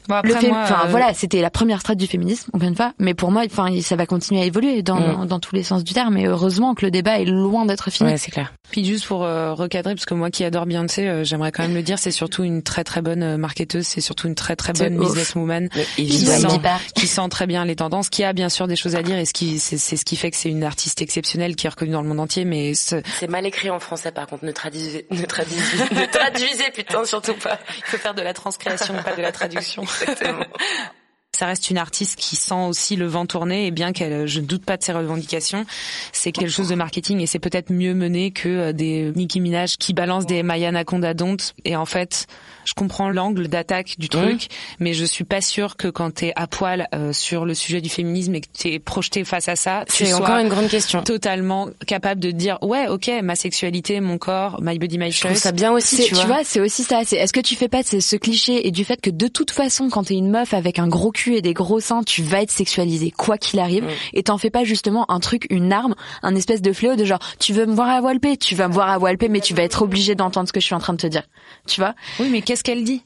Bon, 0.08 0.22
le 0.24 0.36
fé- 0.36 0.48
moi, 0.50 0.62
enfin 0.64 0.84
euh, 0.86 0.90
voilà, 0.90 1.14
c'était 1.14 1.42
la 1.42 1.50
première 1.50 1.80
strate 1.82 1.98
du 1.98 2.08
féminisme, 2.08 2.50
encore 2.54 2.68
une 2.68 2.76
fois. 2.76 2.94
Mais 3.00 3.14
pour 3.14 3.32
moi, 3.32 3.44
enfin, 3.46 3.68
ça 3.82 3.96
va 3.96 4.06
continuer 4.06 4.42
à 4.42 4.46
évoluer 4.46 4.82
dans, 4.84 5.00
Mm. 5.00 5.26
dans 5.28 5.40
tous 5.40 5.56
les 5.56 5.64
sens 5.64 5.84
du 5.84 5.94
terme. 5.94 6.18
Et 6.18 6.26
heureusement 6.28 6.74
que 6.76 6.86
le 6.86 6.92
débat 6.92 7.20
est 7.20 7.26
loin 7.26 7.66
d'être 7.66 7.90
fini. 7.90 8.10
Ouais, 8.12 8.18
c'est 8.18 8.32
clair. 8.32 8.54
Puis 8.72 8.84
juste 8.86 9.06
pour 9.06 9.24
euh, 9.24 9.54
recadrer, 9.54 9.94
parce 9.96 10.06
que 10.06 10.14
moi 10.14 10.30
qui 10.32 10.44
adore 10.44 10.66
Beyoncé, 10.66 11.08
euh, 11.08 11.24
j'aimerais 11.24 11.52
quand 11.52 11.64
même 11.64 11.76
le 11.76 11.84
dire, 11.84 12.00
c'est 12.00 12.12
surtout 12.12 12.44
une 12.44 12.64
très 12.64 12.84
très 12.84 13.02
bonne 13.02 13.24
euh, 13.24 13.38
marketeuse, 13.38 13.86
c'est 13.86 14.02
surtout 14.02 14.28
une 14.28 14.36
très 14.36 14.56
très 14.56 14.74
bonne 14.74 14.98
businesswoman 14.98 15.70
Qui 15.96 16.60
pas. 16.60 16.80
qui 16.96 17.08
sent 17.08 17.30
très 17.30 17.48
bien 17.48 17.64
les 17.66 17.76
tendances, 17.76 18.10
qui 18.10 18.24
a 18.24 18.34
bien 18.34 18.50
sûr 18.50 18.68
des 18.68 18.76
choses 18.76 18.96
à 18.96 19.04
dire 19.04 19.18
et 19.18 19.26
ce 19.26 19.34
qui 19.34 19.60
c'est 19.60 19.78
ce 19.78 20.04
qui 20.06 20.16
fait 20.16 20.32
que 20.32 20.38
c'est 20.38 20.50
une 20.50 20.64
artiste 20.64 21.02
exceptionnelle 21.02 21.56
qui 21.56 21.68
est 21.68 21.70
reconnue 21.70 21.92
dans 21.92 22.02
le 22.02 22.08
monde 22.08 22.20
entier. 22.20 22.44
Mais 22.46 22.74
ce- 22.74 23.02
C'est 23.20 23.30
mal 23.30 23.46
écrit 23.46 23.70
en 23.70 23.80
français 23.80 24.12
par 24.12 24.28
contre, 24.28 24.46
ne 24.46 24.52
traduisez, 24.52 25.06
ne 25.12 25.24
traduisez, 25.26 25.78
ne 25.92 26.06
traduisez 26.12 26.72
putain 26.74 27.06
surtout 27.06 27.36
pas. 27.36 27.60
il 27.78 27.84
faut 27.86 27.98
faire 27.98 28.14
de 28.16 28.22
la 28.22 28.34
transcréation, 28.34 28.96
pas 29.04 29.16
de 29.16 29.22
la 29.22 29.32
traduction. 29.32 29.84
Exactement. 30.02 30.48
Ça 31.36 31.46
reste 31.48 31.70
une 31.70 31.78
artiste 31.78 32.16
qui 32.18 32.36
sent 32.36 32.54
aussi 32.68 32.96
le 32.96 33.08
vent 33.08 33.26
tourner 33.26 33.68
et 33.68 33.72
bien 33.72 33.92
qu'elle, 33.92 34.26
je 34.26 34.40
ne 34.40 34.46
doute 34.46 34.64
pas 34.64 34.78
de 34.78 34.84
ses 34.84 34.94
revendications, 34.94 35.66
c'est 36.14 36.32
quelque 36.32 36.50
chose 36.50 36.70
de 36.70 36.76
marketing 36.76 37.20
et 37.20 37.26
c'est 37.28 37.40
peut-être 37.40 37.72
mieux 37.72 37.94
mené 37.94 38.32
que 38.32 38.48
euh, 38.48 38.72
des 38.74 39.12
Nicki 39.16 39.42
Minaj 39.42 39.78
qui 39.78 39.94
balancent 39.94 40.26
des 40.26 40.44
Maya 40.44 40.72
Nakonda 40.72 41.14
Don't. 41.14 41.38
Et 41.66 41.76
en 41.76 41.86
fait, 41.86 42.28
je 42.64 42.74
comprends 42.74 43.10
l'angle 43.10 43.48
d'attaque 43.48 43.96
du 43.98 44.08
truc, 44.10 44.48
mais 44.80 44.94
je 44.94 45.04
suis 45.06 45.24
pas 45.26 45.42
sûre 45.42 45.76
que 45.76 45.88
quand 45.90 46.12
t'es 46.12 46.32
à 46.36 46.48
poil 46.48 46.88
euh, 46.96 47.12
sur 47.14 47.46
le 47.46 47.54
sujet 47.54 47.82
du 47.82 47.90
féminisme 47.90 48.36
et 48.36 48.42
que 48.42 48.48
t'es 48.58 48.80
projeté 48.80 49.24
face 49.26 49.50
à 49.50 49.56
ça, 49.56 49.84
tu 49.88 49.96
C'est 49.98 50.06
sois 50.12 50.22
encore 50.22 50.38
une 50.38 50.48
grande 50.50 50.70
question. 50.70 51.04
totalement 51.04 51.68
capable 51.86 52.22
de 52.22 52.32
dire 52.32 52.58
ouais, 52.62 52.88
ok, 52.88 53.12
ma 53.24 53.36
sexualité, 53.36 54.00
mon 54.00 54.18
corps, 54.18 54.60
my 54.62 54.80
body, 54.80 54.98
my 54.98 55.12
Je 55.12 55.20
trouve 55.20 55.32
choice. 55.32 55.40
ça 55.42 55.52
bien 55.52 55.72
aussi, 55.74 56.04
tu 56.06 56.16
vois. 56.16 56.42
c'est 56.44 56.62
aussi 56.62 56.84
ça. 56.84 57.02
C'est 57.06 57.18
est-ce 57.18 57.34
que 57.34 57.40
tu 57.42 57.56
fais 57.56 57.68
pas 57.68 57.84
de 57.84 58.00
ce 58.00 58.16
cliché 58.16 58.68
et 58.68 58.72
du 58.72 58.86
fait 58.86 59.02
que 59.02 59.10
de 59.10 59.28
toute 59.28 59.52
façon, 59.52 59.90
quand 59.90 60.06
t'es 60.06 60.16
une 60.16 60.30
meuf 60.30 60.54
avec 60.54 60.80
un 60.80 60.88
gros 60.88 61.12
cul 61.12 61.25
et 61.34 61.42
des 61.42 61.54
gros 61.54 61.80
seins, 61.80 62.04
tu 62.04 62.22
vas 62.22 62.42
être 62.42 62.52
sexualisée 62.52 63.12
quoi 63.12 63.38
qu'il 63.38 63.60
arrive. 63.60 63.86
Mm. 63.86 63.90
Et 64.14 64.24
t'en 64.24 64.38
fais 64.38 64.50
pas 64.50 64.64
justement 64.64 65.10
un 65.10 65.20
truc, 65.20 65.48
une 65.50 65.74
arme, 65.74 65.96
un 66.24 66.36
espèce 66.36 66.62
de 66.62 66.74
fléau 66.74 66.96
de 66.96 67.06
genre 67.06 67.20
tu 67.40 67.54
veux 67.54 67.66
me 67.66 67.74
voir 67.74 67.90
à 67.90 68.02
Walpé, 68.02 68.38
tu 68.38 68.56
vas 68.56 68.68
me 68.68 68.74
voir 68.74 68.90
à 68.90 68.98
Walpé, 68.98 69.30
mais 69.30 69.40
tu 69.40 69.54
vas 69.54 69.64
être 69.64 69.82
obligé 69.82 70.16
d'entendre 70.16 70.48
ce 70.48 70.54
que 70.54 70.60
je 70.60 70.66
suis 70.66 70.76
en 70.76 70.80
train 70.80 70.94
de 70.94 71.02
te 71.02 71.08
dire. 71.08 71.24
Tu 71.68 71.82
vois? 71.82 71.96
Oui, 72.20 72.30
mais 72.30 72.42
qu'est-ce 72.42 72.64
qu'elle 72.64 72.84
dit? 72.84 73.02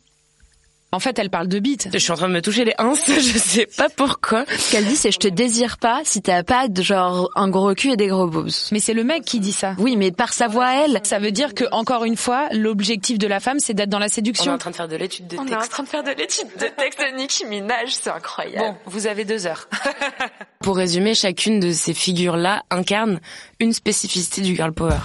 En 0.91 0.99
fait, 0.99 1.19
elle 1.19 1.29
parle 1.29 1.47
de 1.47 1.59
bite. 1.59 1.87
Je 1.93 1.99
suis 1.99 2.11
en 2.11 2.15
train 2.15 2.27
de 2.27 2.33
me 2.33 2.41
toucher 2.41 2.65
les 2.65 2.73
ins, 2.79 2.93
je 3.07 3.37
sais 3.37 3.67
pas 3.77 3.89
pourquoi. 3.89 4.45
Ce 4.47 4.71
qu'elle 4.71 4.85
dit, 4.85 4.95
c'est 4.95 5.11
je 5.11 5.19
te 5.19 5.27
désire 5.27 5.77
pas 5.77 6.01
si 6.03 6.21
t'as 6.21 6.41
pas 6.41 6.67
de 6.67 6.81
genre 6.81 7.29
un 7.35 7.47
gros 7.47 7.75
cul 7.75 7.91
et 7.91 7.95
des 7.95 8.07
gros 8.07 8.25
boobs. 8.25 8.49
Mais 8.71 8.79
c'est 8.79 8.95
le 8.95 9.03
mec 9.03 9.23
qui 9.23 9.39
dit 9.39 9.51
ça. 9.51 9.75
Oui, 9.77 9.95
mais 9.97 10.11
par 10.11 10.33
sa 10.33 10.47
voix 10.47 10.65
à 10.65 10.75
elle. 10.85 10.99
Ça 11.03 11.19
veut 11.19 11.31
dire 11.31 11.53
que 11.53 11.65
encore 11.71 12.05
une 12.05 12.17
fois, 12.17 12.47
l'objectif 12.53 13.19
de 13.19 13.27
la 13.27 13.39
femme, 13.39 13.59
c'est 13.59 13.75
d'être 13.75 13.89
dans 13.89 13.99
la 13.99 14.05
On 14.05 14.07
est 14.07 14.13
séduction. 14.13 14.51
en 14.53 14.57
train 14.57 14.71
de 14.71 14.75
faire 14.75 14.87
de 14.87 14.95
l'étude 14.95 15.27
de 15.27 15.37
On 15.37 15.45
est 15.45 15.49
texte. 15.49 15.65
en 15.65 15.67
train 15.69 15.83
de 15.83 15.89
faire 15.89 16.03
de 16.03 16.09
l'étude 16.11 16.47
de 16.59 16.65
texte 16.75 16.99
de 16.99 17.17
Nicki 17.17 17.45
Minaj, 17.45 17.89
c'est 17.91 18.09
incroyable. 18.09 18.57
Bon, 18.57 18.75
vous 18.91 19.05
avez 19.05 19.25
deux 19.25 19.45
heures. 19.45 19.69
Pour 20.61 20.75
résumer, 20.75 21.13
chacune 21.13 21.59
de 21.59 21.71
ces 21.71 21.93
figures-là 21.93 22.63
incarne 22.71 23.19
une 23.59 23.73
spécificité 23.73 24.41
du 24.41 24.55
girl 24.55 24.73
power. 24.73 24.97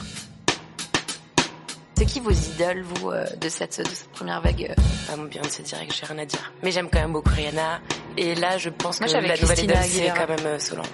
C'est 2.06 2.12
qui 2.12 2.20
vos 2.20 2.30
idoles, 2.30 2.82
vous, 2.82 3.10
euh, 3.10 3.24
de 3.40 3.48
cette, 3.48 3.78
de 3.80 3.88
cette 3.88 4.10
première 4.10 4.40
vague 4.42 4.74
Pas 5.08 5.16
mon 5.16 5.24
Beyoncé 5.24 5.62
direct, 5.62 5.94
j'ai 5.98 6.04
rien 6.04 6.18
à 6.18 6.24
dire. 6.26 6.52
Mais 6.62 6.70
j'aime 6.70 6.90
quand 6.92 7.00
même 7.00 7.12
beaucoup 7.12 7.30
Rihanna. 7.34 7.80
Et 8.18 8.34
là, 8.34 8.58
je 8.58 8.68
pense 8.68 9.00
Moi, 9.00 9.06
que 9.06 9.12
j'avais 9.14 9.28
la 9.28 9.36
nouvelle 9.38 9.64
idole, 9.64 9.76
c'est 9.84 10.08
quand 10.08 10.28
même 10.28 10.46
euh, 10.46 10.58
Solange. 10.58 10.86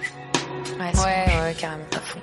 Ouais, 0.79 0.85
ouais, 0.95 1.53
carrément. 1.59 1.83
À 1.95 1.99
fond. 1.99 2.19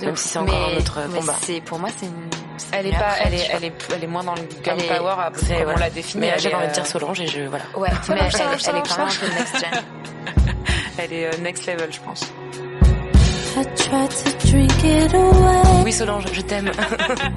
de 0.00 0.04
Même 0.04 0.12
ouf. 0.14 0.18
si 0.20 0.28
c'est 0.28 0.38
encore 0.38 0.54
Mais- 0.68 0.74
un 0.74 0.78
autre 0.78 1.00
mais 1.10 1.18
combat. 1.18 1.34
C'est 1.42 1.60
pour 1.62 1.78
moi, 1.80 1.88
c'est 1.96 2.06
une. 2.06 2.30
Elle 2.70 2.86
est 2.86 2.90
pas, 2.92 2.98
après, 2.98 3.22
elle 3.26 3.34
est, 3.34 3.48
elle 3.50 3.64
est, 3.64 3.72
elle 3.96 4.04
est 4.04 4.06
moins 4.06 4.22
dans 4.24 4.34
le 4.36 4.42
girl 4.62 4.80
est- 4.80 4.86
power, 4.96 5.14
après, 5.18 5.42
C'est- 5.44 5.62
comme 5.64 5.72
on 5.74 5.78
l'a 5.78 5.90
défini. 5.90 6.20
Mais 6.20 6.30
là, 6.30 6.38
j'avais 6.38 6.54
envie 6.54 6.68
de 6.68 6.72
dire 6.72 6.86
Solange 6.86 7.20
et 7.20 7.26
je, 7.26 7.40
voilà. 7.42 7.64
Ouais, 7.76 7.88
mais 8.08 8.16
elle, 8.20 8.32
Solange, 8.32 8.60
elle 8.68 8.76
est 8.76 8.88
quand 8.88 8.98
même 8.98 9.08
un 9.08 9.10
peu 9.10 9.26
next 9.38 9.58
gen. 9.60 9.82
Elle 10.98 11.12
est 11.12 11.38
next 11.38 11.66
level, 11.66 11.92
je 11.92 11.98
pense. 12.00 12.32
Oui, 15.84 15.92
Solange, 15.92 16.24
je 16.32 16.40
t'aime. 16.40 16.70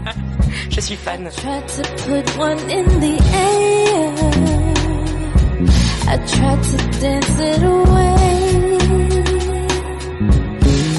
je 0.69 0.81
suis 0.81 0.95
fan. 0.95 1.29
Tried 1.35 1.67
to 1.67 1.83
put 2.05 2.37
one 2.37 2.59
in 2.69 2.85
the 2.99 3.17
air. 3.33 4.13
I 6.09 6.17
tried 6.17 6.63
to 6.63 6.77
dance 6.99 7.39
it 7.39 7.63
away. 7.63 8.77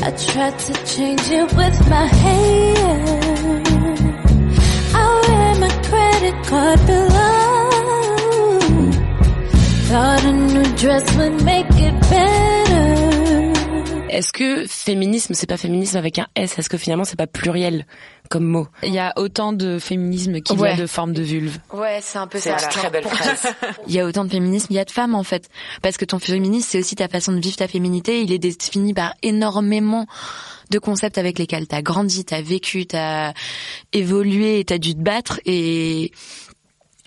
I 0.05 0.11
tried 0.13 0.59
to 0.59 0.73
change 0.85 1.31
it 1.31 1.53
with 1.55 1.89
my 1.89 2.07
hair. 2.07 2.75
I 4.95 5.05
wear 5.27 5.55
my 5.65 5.73
credit 5.89 6.37
card 6.47 6.81
below. 6.87 7.39
Thought 9.89 10.25
a 10.25 10.33
new 10.33 10.77
dress 10.77 11.17
would 11.17 11.45
make 11.45 11.71
it 11.73 12.01
better. 12.11 12.78
Est-ce 14.19 14.33
que 14.33 14.67
féminisme, 14.67 15.33
c'est 15.35 15.47
pas 15.47 15.57
féminisme 15.57 15.97
avec 15.97 16.19
un 16.19 16.27
S? 16.35 16.59
Est-ce 16.59 16.69
que 16.69 16.77
finalement, 16.77 17.05
c'est 17.05 17.15
pas 17.15 17.29
pluriel 17.29 17.87
comme 18.29 18.43
mot? 18.43 18.67
Il 18.83 18.93
y 18.93 18.99
a 18.99 19.13
autant 19.15 19.53
de 19.53 19.79
féminisme 19.79 20.41
qu'il 20.41 20.59
y 20.59 20.67
a 20.67 20.75
de 20.75 20.89
formes 20.89 21.13
de 21.13 21.23
vulve. 21.23 21.57
Ouais, 21.73 22.01
c'est 22.03 22.19
un 22.19 22.27
peu 22.27 22.41
C'est 22.41 22.51
ça. 22.51 22.57
la 22.57 22.67
très 22.67 22.91
belle 22.91 23.05
phrase. 23.05 23.47
Il 23.87 23.95
y 23.95 24.01
a 24.01 24.05
autant 24.05 24.25
de 24.25 24.31
féminisme, 24.31 24.67
il 24.71 24.75
y 24.75 24.81
a 24.81 24.85
de 24.85 24.91
femmes 24.91 25.15
en 25.15 25.23
fait. 25.23 25.49
Parce 25.83 25.97
que 25.99 26.05
ton 26.05 26.19
féminisme, 26.19 26.67
c'est 26.69 26.81
aussi 26.81 26.97
ta 26.97 27.07
façon 27.07 27.31
de 27.31 27.39
vivre 27.39 27.55
ta 27.59 27.69
féminité. 27.69 28.21
Il 28.23 28.33
est 28.33 28.41
défini 28.41 28.93
par 28.93 29.15
énormément 29.23 30.09
de 30.71 30.81
concepts 30.81 31.17
avec 31.17 31.39
lesquels 31.39 31.69
t'as 31.69 31.81
grandi, 31.83 32.25
t'as 32.25 32.43
vécu, 32.43 32.87
t'as 32.87 33.35
évolué, 33.93 34.65
t'as 34.67 34.79
dû 34.79 34.97
te 34.97 35.01
battre. 35.01 35.39
Et 35.47 36.11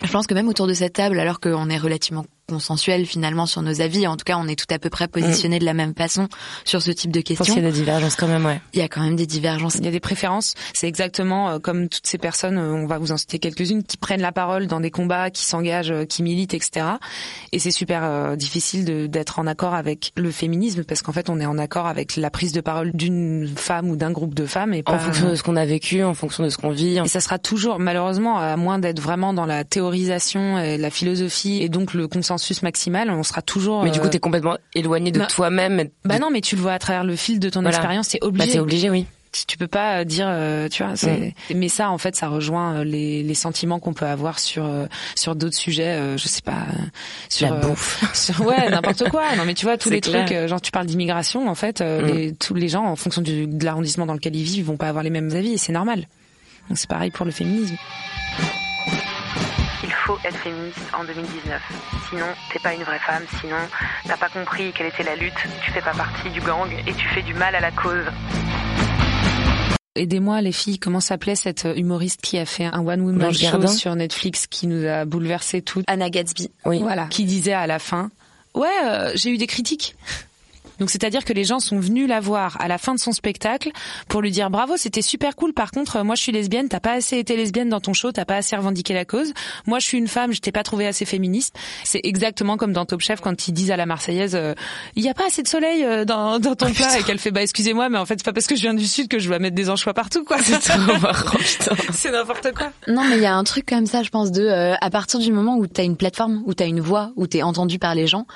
je 0.02 0.10
pense 0.10 0.26
que 0.26 0.32
même 0.32 0.48
autour 0.48 0.66
de 0.66 0.72
cette 0.72 0.94
table, 0.94 1.20
alors 1.20 1.40
qu'on 1.40 1.68
est 1.68 1.76
relativement 1.78 2.24
consensuel 2.52 3.06
finalement 3.06 3.46
sur 3.46 3.62
nos 3.62 3.80
avis, 3.80 4.06
en 4.06 4.16
tout 4.16 4.24
cas 4.24 4.36
on 4.38 4.46
est 4.46 4.56
tout 4.58 4.72
à 4.72 4.78
peu 4.78 4.90
près 4.90 5.08
positionnés 5.08 5.58
de 5.58 5.64
la 5.64 5.74
même 5.74 5.94
façon 5.94 6.28
sur 6.64 6.82
ce 6.82 6.90
type 6.90 7.10
de 7.10 7.20
Je 7.26 7.34
pense 7.34 7.46
qu'il 7.48 7.54
y 7.54 7.56
questions. 7.56 7.66
a 7.66 7.70
des 7.70 7.78
divergences 7.78 8.16
quand 8.16 8.28
même, 8.28 8.44
ouais. 8.44 8.60
Il 8.74 8.78
y 8.80 8.82
a 8.82 8.88
quand 8.88 9.00
même 9.02 9.16
des 9.16 9.26
divergences. 9.26 9.76
Il 9.76 9.84
y 9.84 9.88
a 9.88 9.90
des 9.90 10.00
préférences. 10.00 10.54
C'est 10.74 10.86
exactement 10.88 11.48
euh, 11.48 11.58
comme 11.58 11.88
toutes 11.88 12.06
ces 12.06 12.18
personnes, 12.18 12.58
euh, 12.58 12.72
on 12.74 12.86
va 12.86 12.98
vous 12.98 13.10
en 13.12 13.16
citer 13.16 13.38
quelques-unes, 13.38 13.82
qui 13.82 13.96
prennent 13.96 14.20
la 14.20 14.32
parole 14.32 14.66
dans 14.66 14.80
des 14.80 14.90
combats, 14.90 15.30
qui 15.30 15.44
s'engagent, 15.44 15.90
euh, 15.92 16.04
qui 16.04 16.22
militent, 16.22 16.54
etc. 16.54 16.86
Et 17.52 17.58
c'est 17.58 17.70
super 17.70 18.02
euh, 18.04 18.36
difficile 18.36 19.08
d'être 19.08 19.38
en 19.38 19.46
accord 19.46 19.74
avec 19.74 20.12
le 20.16 20.30
féminisme 20.30 20.84
parce 20.84 21.00
qu'en 21.02 21.12
fait, 21.12 21.30
on 21.30 21.40
est 21.40 21.46
en 21.46 21.56
accord 21.58 21.86
avec 21.86 22.16
la 22.16 22.30
prise 22.30 22.52
de 22.52 22.60
parole 22.60 22.90
d'une 22.92 23.48
femme 23.56 23.88
ou 23.90 23.96
d'un 23.96 24.10
groupe 24.10 24.34
de 24.34 24.44
femmes 24.44 24.74
et 24.74 24.82
pas 24.82 24.92
En 24.92 24.98
fonction 24.98 25.30
de 25.30 25.34
ce 25.34 25.42
qu'on 25.42 25.56
a 25.56 25.64
vécu, 25.64 26.02
en 26.04 26.14
fonction 26.14 26.44
de 26.44 26.50
ce 26.50 26.58
qu'on 26.58 26.70
vit. 26.70 26.98
et 26.98 27.08
ça 27.08 27.20
sera 27.20 27.38
toujours, 27.38 27.78
malheureusement, 27.78 28.38
à 28.38 28.56
moins 28.56 28.78
d'être 28.78 29.00
vraiment 29.00 29.32
dans 29.32 29.46
la 29.46 29.64
théorisation 29.64 30.58
et 30.58 30.76
la 30.76 30.90
philosophie 30.90 31.62
et 31.62 31.68
donc 31.68 31.94
le 31.94 32.08
consensus 32.08 32.41
maximal, 32.62 33.10
on 33.10 33.22
sera 33.22 33.42
toujours. 33.42 33.84
Mais 33.84 33.90
du 33.90 34.00
coup, 34.00 34.06
euh, 34.06 34.10
t'es 34.10 34.18
complètement 34.18 34.56
éloigné 34.74 35.10
de 35.12 35.18
bah- 35.20 35.26
toi-même. 35.26 35.88
Bah 36.04 36.18
non, 36.18 36.30
mais 36.30 36.40
tu 36.40 36.56
le 36.56 36.62
vois 36.62 36.72
à 36.72 36.78
travers 36.78 37.04
le 37.04 37.16
fil 37.16 37.38
de 37.40 37.48
ton 37.50 37.60
Voilà. 37.62 37.76
expérience, 37.76 38.08
c'est 38.08 38.20
Bah, 38.20 38.26
obligé. 38.28 38.52
t'es 38.52 38.58
obligé, 38.58 38.90
oui. 38.90 39.06
Tu- 39.32 39.46
tu 39.46 39.56
peux 39.56 39.66
pas 39.66 40.00
euh, 40.00 40.04
dire 40.04 40.26
euh, 40.28 40.68
tu 40.68 40.82
vois 40.84 40.94
c'est 40.94 41.32
mais 41.54 41.70
ça 41.70 41.88
en 41.88 41.96
fait 41.96 42.14
ça 42.14 42.28
rejoint 42.28 42.84
les, 42.84 43.22
les 43.22 43.32
sentiments 43.34 43.78
qu'on 43.80 43.94
peut 43.94 44.04
avoir 44.04 44.38
sur 44.38 44.68
sur 45.14 45.34
d'autres 45.34 45.56
sujets 45.56 46.18
je 46.18 46.28
sais 46.28 46.42
pas 46.42 46.66
sur 47.30 47.48
La 47.48 47.56
bouffe. 47.56 48.04
sur- 48.14 48.44
ouais 48.44 48.68
n'importe 48.68 49.08
quoi 49.08 49.34
non 49.36 49.46
mais 49.46 49.54
tu 49.54 49.64
vois 49.64 49.78
tous 49.78 49.88
C'est 49.88 49.94
les 49.94 50.00
clair. 50.02 50.26
trucs 50.26 50.48
genre 50.48 50.60
tu 50.60 50.70
parles 50.70 50.84
d'immigration 50.84 51.48
en 51.48 51.54
fait 51.54 51.80
Mm. 51.80 52.04
les, 52.08 52.34
tous 52.34 52.52
les 52.52 52.68
gens 52.68 52.84
en 52.84 52.94
fonction 52.94 53.22
du, 53.22 53.46
de 53.46 53.64
l'arrondissement 53.64 54.04
dans 54.04 54.12
lequel 54.12 54.36
ils 54.36 54.42
vivent 54.44 54.66
vont 54.66 54.76
pas 54.76 54.88
avoir 54.90 55.02
les 55.02 55.08
mêmes 55.08 55.30
avis 55.34 55.54
et 55.54 55.56
c'est 55.56 55.72
normal 55.72 56.00
donc 56.68 56.76
c'est 56.76 56.90
pareil 56.90 57.10
pour 57.10 57.24
le 57.24 57.32
féminisme 57.32 57.76
faut 60.06 60.18
être 60.24 60.36
féministe 60.38 60.78
en 60.92 61.04
2019. 61.04 61.60
Sinon, 62.08 62.26
t'es 62.52 62.58
pas 62.58 62.74
une 62.74 62.82
vraie 62.82 62.98
femme. 62.98 63.22
Sinon, 63.40 63.56
t'as 64.06 64.16
pas 64.16 64.28
compris 64.28 64.72
quelle 64.72 64.88
était 64.88 65.02
la 65.02 65.16
lutte. 65.16 65.34
Tu 65.64 65.70
fais 65.70 65.80
pas 65.80 65.92
partie 65.92 66.30
du 66.30 66.40
gang 66.40 66.68
et 66.86 66.92
tu 66.92 67.08
fais 67.08 67.22
du 67.22 67.34
mal 67.34 67.54
à 67.54 67.60
la 67.60 67.70
cause. 67.70 68.04
Aidez-moi 69.94 70.40
les 70.40 70.52
filles, 70.52 70.78
comment 70.78 71.00
s'appelait 71.00 71.34
cette 71.34 71.68
humoriste 71.76 72.22
qui 72.22 72.38
a 72.38 72.46
fait 72.46 72.64
un 72.64 72.80
one 72.80 73.02
woman 73.02 73.18
Blanche 73.18 73.36
show 73.36 73.42
Gardin 73.42 73.66
sur 73.66 73.94
Netflix 73.94 74.46
qui 74.46 74.66
nous 74.66 74.86
a 74.86 75.04
bouleversé 75.04 75.60
toutes 75.60 75.84
Anna 75.86 76.08
Gatsby. 76.08 76.50
Oui. 76.64 76.78
Voilà. 76.80 77.06
Qui 77.06 77.24
disait 77.24 77.52
à 77.52 77.66
la 77.66 77.78
fin, 77.78 78.10
ouais, 78.54 78.68
euh, 78.86 79.12
j'ai 79.14 79.30
eu 79.30 79.36
des 79.36 79.46
critiques. 79.46 79.94
Donc 80.82 80.90
c'est-à-dire 80.90 81.24
que 81.24 81.32
les 81.32 81.44
gens 81.44 81.60
sont 81.60 81.78
venus 81.78 82.08
la 82.08 82.18
voir 82.18 82.56
à 82.60 82.66
la 82.66 82.76
fin 82.76 82.92
de 82.92 82.98
son 82.98 83.12
spectacle 83.12 83.70
pour 84.08 84.20
lui 84.20 84.32
dire 84.32 84.50
bravo, 84.50 84.76
c'était 84.76 85.00
super 85.00 85.36
cool. 85.36 85.52
Par 85.52 85.70
contre, 85.70 85.94
euh, 85.94 86.02
moi 86.02 86.16
je 86.16 86.22
suis 86.22 86.32
lesbienne, 86.32 86.68
t'as 86.68 86.80
pas 86.80 86.94
assez 86.94 87.18
été 87.18 87.36
lesbienne 87.36 87.68
dans 87.68 87.78
ton 87.78 87.92
show, 87.92 88.10
t'as 88.10 88.24
pas 88.24 88.34
assez 88.34 88.56
revendiqué 88.56 88.92
la 88.92 89.04
cause. 89.04 89.32
Moi 89.64 89.78
je 89.78 89.86
suis 89.86 89.96
une 89.96 90.08
femme, 90.08 90.32
je 90.32 90.40
t'ai 90.40 90.50
pas 90.50 90.64
trouvé 90.64 90.88
assez 90.88 91.04
féministe. 91.04 91.54
C'est 91.84 92.00
exactement 92.02 92.56
comme 92.56 92.72
dans 92.72 92.84
Top 92.84 93.00
Chef 93.00 93.20
quand 93.20 93.46
ils 93.46 93.52
disent 93.52 93.70
à 93.70 93.76
la 93.76 93.86
Marseillaise, 93.86 94.34
euh, 94.34 94.54
il 94.96 95.04
y 95.04 95.08
a 95.08 95.14
pas 95.14 95.28
assez 95.28 95.44
de 95.44 95.46
soleil 95.46 95.84
euh, 95.84 96.04
dans, 96.04 96.38
dans 96.40 96.56
ton 96.56 96.72
plat 96.72 96.98
et 96.98 97.04
qu'elle 97.04 97.20
fait 97.20 97.30
bah 97.30 97.42
excusez-moi, 97.42 97.88
mais 97.88 97.98
en 97.98 98.04
fait 98.04 98.14
c'est 98.18 98.24
pas 98.24 98.32
parce 98.32 98.48
que 98.48 98.56
je 98.56 98.62
viens 98.62 98.74
du 98.74 98.88
sud 98.88 99.06
que 99.06 99.20
je 99.20 99.28
dois 99.28 99.38
mettre 99.38 99.54
des 99.54 99.70
anchois 99.70 99.94
partout 99.94 100.24
quoi. 100.24 100.38
C'est 101.92 102.10
n'importe 102.10 102.52
quoi. 102.56 102.72
Non, 102.88 103.04
mais 103.04 103.18
il 103.18 103.22
y 103.22 103.26
a 103.26 103.36
un 103.36 103.44
truc 103.44 103.66
comme 103.66 103.86
ça, 103.86 104.02
je 104.02 104.10
pense, 104.10 104.32
de 104.32 104.42
euh, 104.42 104.74
à 104.80 104.90
partir 104.90 105.20
du 105.20 105.30
moment 105.30 105.58
où 105.58 105.68
t'as 105.68 105.84
une 105.84 105.96
plateforme, 105.96 106.42
où 106.44 106.54
t'as 106.54 106.66
une 106.66 106.80
voix, 106.80 107.12
où 107.14 107.28
t'es 107.28 107.42
entendu 107.42 107.78
par 107.78 107.94
les 107.94 108.08
gens, 108.08 108.26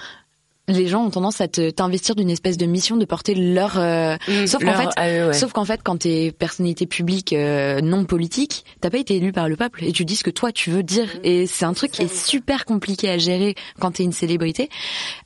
les 0.68 0.88
gens 0.88 1.04
ont 1.04 1.11
tendance 1.11 1.40
à 1.40 1.49
te 1.49 1.70
t'investir 1.70 2.14
d'une 2.16 2.30
espèce 2.30 2.56
de 2.56 2.66
mission 2.66 2.96
de 2.96 3.04
porter 3.04 3.35
leur. 3.35 3.78
euh, 3.78 4.16
sauf 4.46 4.64
qu'en 4.64 4.73
fait, 4.73 4.88
ah, 4.96 5.06
ouais, 5.06 5.26
ouais. 5.28 5.32
sauf 5.32 5.52
qu'en 5.52 5.64
fait, 5.64 5.80
quand 5.85 5.99
t'es 5.99 6.32
personnalité 6.37 6.87
publique 6.87 7.32
euh, 7.32 7.80
non 7.80 8.04
politique, 8.04 8.64
t'as 8.80 8.90
pas 8.90 8.99
été 8.99 9.16
élu 9.16 9.32
par 9.32 9.49
le 9.49 9.56
peuple 9.56 9.85
et 9.85 9.92
tu 9.92 10.04
dis 10.04 10.16
ce 10.16 10.25
que 10.25 10.30
toi 10.30 10.50
tu 10.52 10.70
veux 10.70 10.82
dire. 10.82 11.08
Et 11.23 11.46
c'est 11.46 11.64
un 11.64 11.73
truc 11.73 11.92
qui 11.92 12.02
est 12.02 12.14
super 12.14 12.64
compliqué 12.64 13.08
à 13.11 13.18
gérer 13.18 13.54
quand 13.78 13.92
t'es 13.92 14.02
une 14.02 14.12
célébrité, 14.12 14.68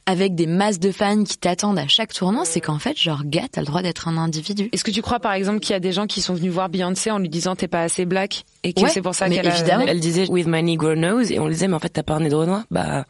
avec 0.07 0.35
des 0.35 0.47
masses 0.47 0.79
de 0.79 0.93
fans 0.93 1.25
qui 1.25 1.39
t'attendent 1.39 1.79
à 1.79 1.89
chaque 1.89 2.13
tournant. 2.13 2.45
C'est 2.45 2.61
qu'en 2.61 2.79
fait, 2.79 2.99
genre, 2.99 3.23
gars, 3.25 3.47
t'as 3.51 3.61
le 3.63 3.67
droit 3.67 3.83
d'être 3.83 4.09
un 4.09 4.17
individu. 4.19 4.69
Est-ce 4.73 4.85
que 4.85 4.91
tu 4.91 5.03
crois 5.03 5.21
par 5.21 5.33
exemple 5.33 5.61
qu'il 5.61 5.73
y 5.73 5.77
a 5.77 5.81
des 5.81 5.93
gens 5.93 6.07
qui 6.07 6.21
sont 6.21 6.35
venus 6.35 6.53
voir 6.53 6.69
Beyoncé 6.69 7.11
en 7.11 7.19
lui 7.19 7.29
disant 7.29 7.57
t'es 7.57 7.69
pas 7.69 7.83
assez 7.83 8.05
black 8.05 8.45
et 8.63 8.73
que 8.73 8.81
Ouais, 8.83 8.89
c'est 8.91 9.01
pour 9.03 9.15
ça 9.15 9.29
qu'elle 9.29 9.47
a-. 9.47 9.85
Elle 9.87 10.01
disait 10.01 10.29
with 10.29 10.47
my 10.47 10.63
negro 10.63 10.95
nose 10.95 11.33
et 11.33 11.39
on 11.39 11.47
lui 11.47 11.55
disait 11.55 11.69
mais 11.69 11.75
en 11.75 11.79
fait 11.81 11.89
t'as 11.89 12.03
pas 12.03 12.15
un 12.15 12.21
nez 12.21 12.29
de 12.29 12.35
Renoir 12.35 12.65
Bah 12.71 13.05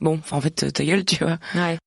bon, 0.00 0.20
en 0.30 0.40
fait 0.40 0.72
ta 0.72 0.84
gueule, 0.84 1.04
tu 1.04 1.24
vois. 1.24 1.38
Ouais. 1.54 1.78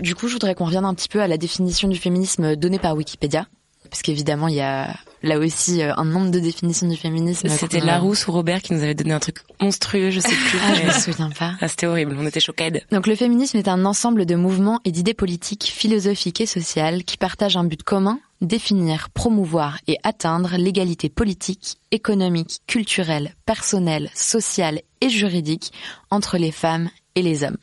Du 0.00 0.14
coup, 0.14 0.28
je 0.28 0.32
voudrais 0.32 0.54
qu'on 0.54 0.64
revienne 0.64 0.84
un 0.84 0.94
petit 0.94 1.08
peu 1.08 1.20
à 1.20 1.28
la 1.28 1.36
définition 1.36 1.88
du 1.88 1.98
féminisme 1.98 2.56
donnée 2.56 2.78
par 2.78 2.96
Wikipédia. 2.96 3.46
Parce 3.90 4.02
qu'évidemment, 4.02 4.48
il 4.48 4.54
y 4.54 4.60
a 4.60 4.94
là 5.22 5.38
aussi 5.38 5.82
euh, 5.82 5.92
un 5.96 6.04
nombre 6.04 6.30
de 6.30 6.38
définitions 6.38 6.86
du 6.86 6.96
féminisme. 6.96 7.48
C'était 7.48 7.80
Larousse 7.80 8.28
ou 8.28 8.32
Robert 8.32 8.62
qui 8.62 8.72
nous 8.72 8.82
avait 8.82 8.94
donné 8.94 9.12
un 9.12 9.18
truc 9.18 9.38
monstrueux, 9.60 10.10
je 10.10 10.20
sais 10.20 10.28
plus. 10.28 10.58
Ah, 10.62 10.74
je 10.74 10.86
me 10.86 10.92
souviens 10.92 11.30
pas. 11.30 11.54
Ah, 11.60 11.68
c'était 11.68 11.86
horrible, 11.86 12.16
on 12.18 12.26
était 12.26 12.40
choqués. 12.40 12.70
Donc 12.92 13.06
le 13.06 13.16
féminisme 13.16 13.56
est 13.56 13.68
un 13.68 13.84
ensemble 13.84 14.26
de 14.26 14.36
mouvements 14.36 14.80
et 14.84 14.92
d'idées 14.92 15.14
politiques, 15.14 15.64
philosophiques 15.64 16.40
et 16.40 16.46
sociales 16.46 17.04
qui 17.04 17.16
partagent 17.16 17.56
un 17.56 17.64
but 17.64 17.82
commun, 17.82 18.20
définir, 18.40 19.10
promouvoir 19.10 19.78
et 19.88 19.96
atteindre 20.04 20.56
l'égalité 20.56 21.08
politique, 21.08 21.78
économique, 21.90 22.60
culturelle, 22.66 23.34
personnelle, 23.44 24.10
sociale 24.14 24.82
et 25.00 25.08
juridique 25.08 25.72
entre 26.10 26.38
les 26.38 26.52
femmes 26.52 26.90
et 27.14 27.22
les 27.22 27.44
hommes. 27.44 27.56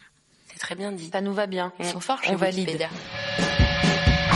C'est 0.47 0.59
très 0.59 0.75
bien 0.75 0.91
dit. 0.91 1.09
Ça 1.11 1.21
nous 1.21 1.33
va 1.33 1.47
bien. 1.47 1.71
Ils 1.79 1.85
sont 1.85 1.99
forts 1.99 2.21
chez 2.23 2.31
On 2.31 2.35
valide. 2.35 2.69
Wikipédia. 2.69 2.89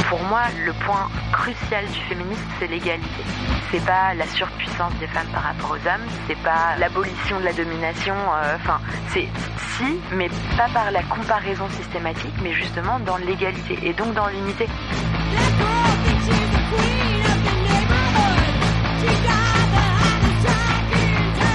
Pour 0.09 0.21
moi, 0.23 0.43
le 0.65 0.73
point 0.85 1.09
crucial 1.31 1.85
du 1.85 1.99
féminisme, 2.09 2.43
c'est 2.59 2.67
l'égalité. 2.67 3.23
C'est 3.71 3.85
pas 3.85 4.13
la 4.13 4.27
surpuissance 4.27 4.93
des 4.99 5.07
femmes 5.07 5.29
par 5.31 5.43
rapport 5.43 5.71
aux 5.71 5.87
hommes, 5.87 6.05
c'est 6.27 6.37
pas 6.43 6.75
l'abolition 6.77 7.39
de 7.39 7.45
la 7.45 7.53
domination, 7.53 8.13
euh, 8.13 8.57
enfin, 8.57 8.81
c'est 9.13 9.29
si, 9.77 9.99
mais 10.11 10.27
pas 10.57 10.67
par 10.73 10.91
la 10.91 11.01
comparaison 11.03 11.69
systématique, 11.69 12.33
mais 12.43 12.51
justement 12.51 12.99
dans 12.99 13.15
l'égalité 13.15 13.79
et 13.83 13.93
donc 13.93 14.13
dans 14.13 14.27
l'unité. 14.27 14.67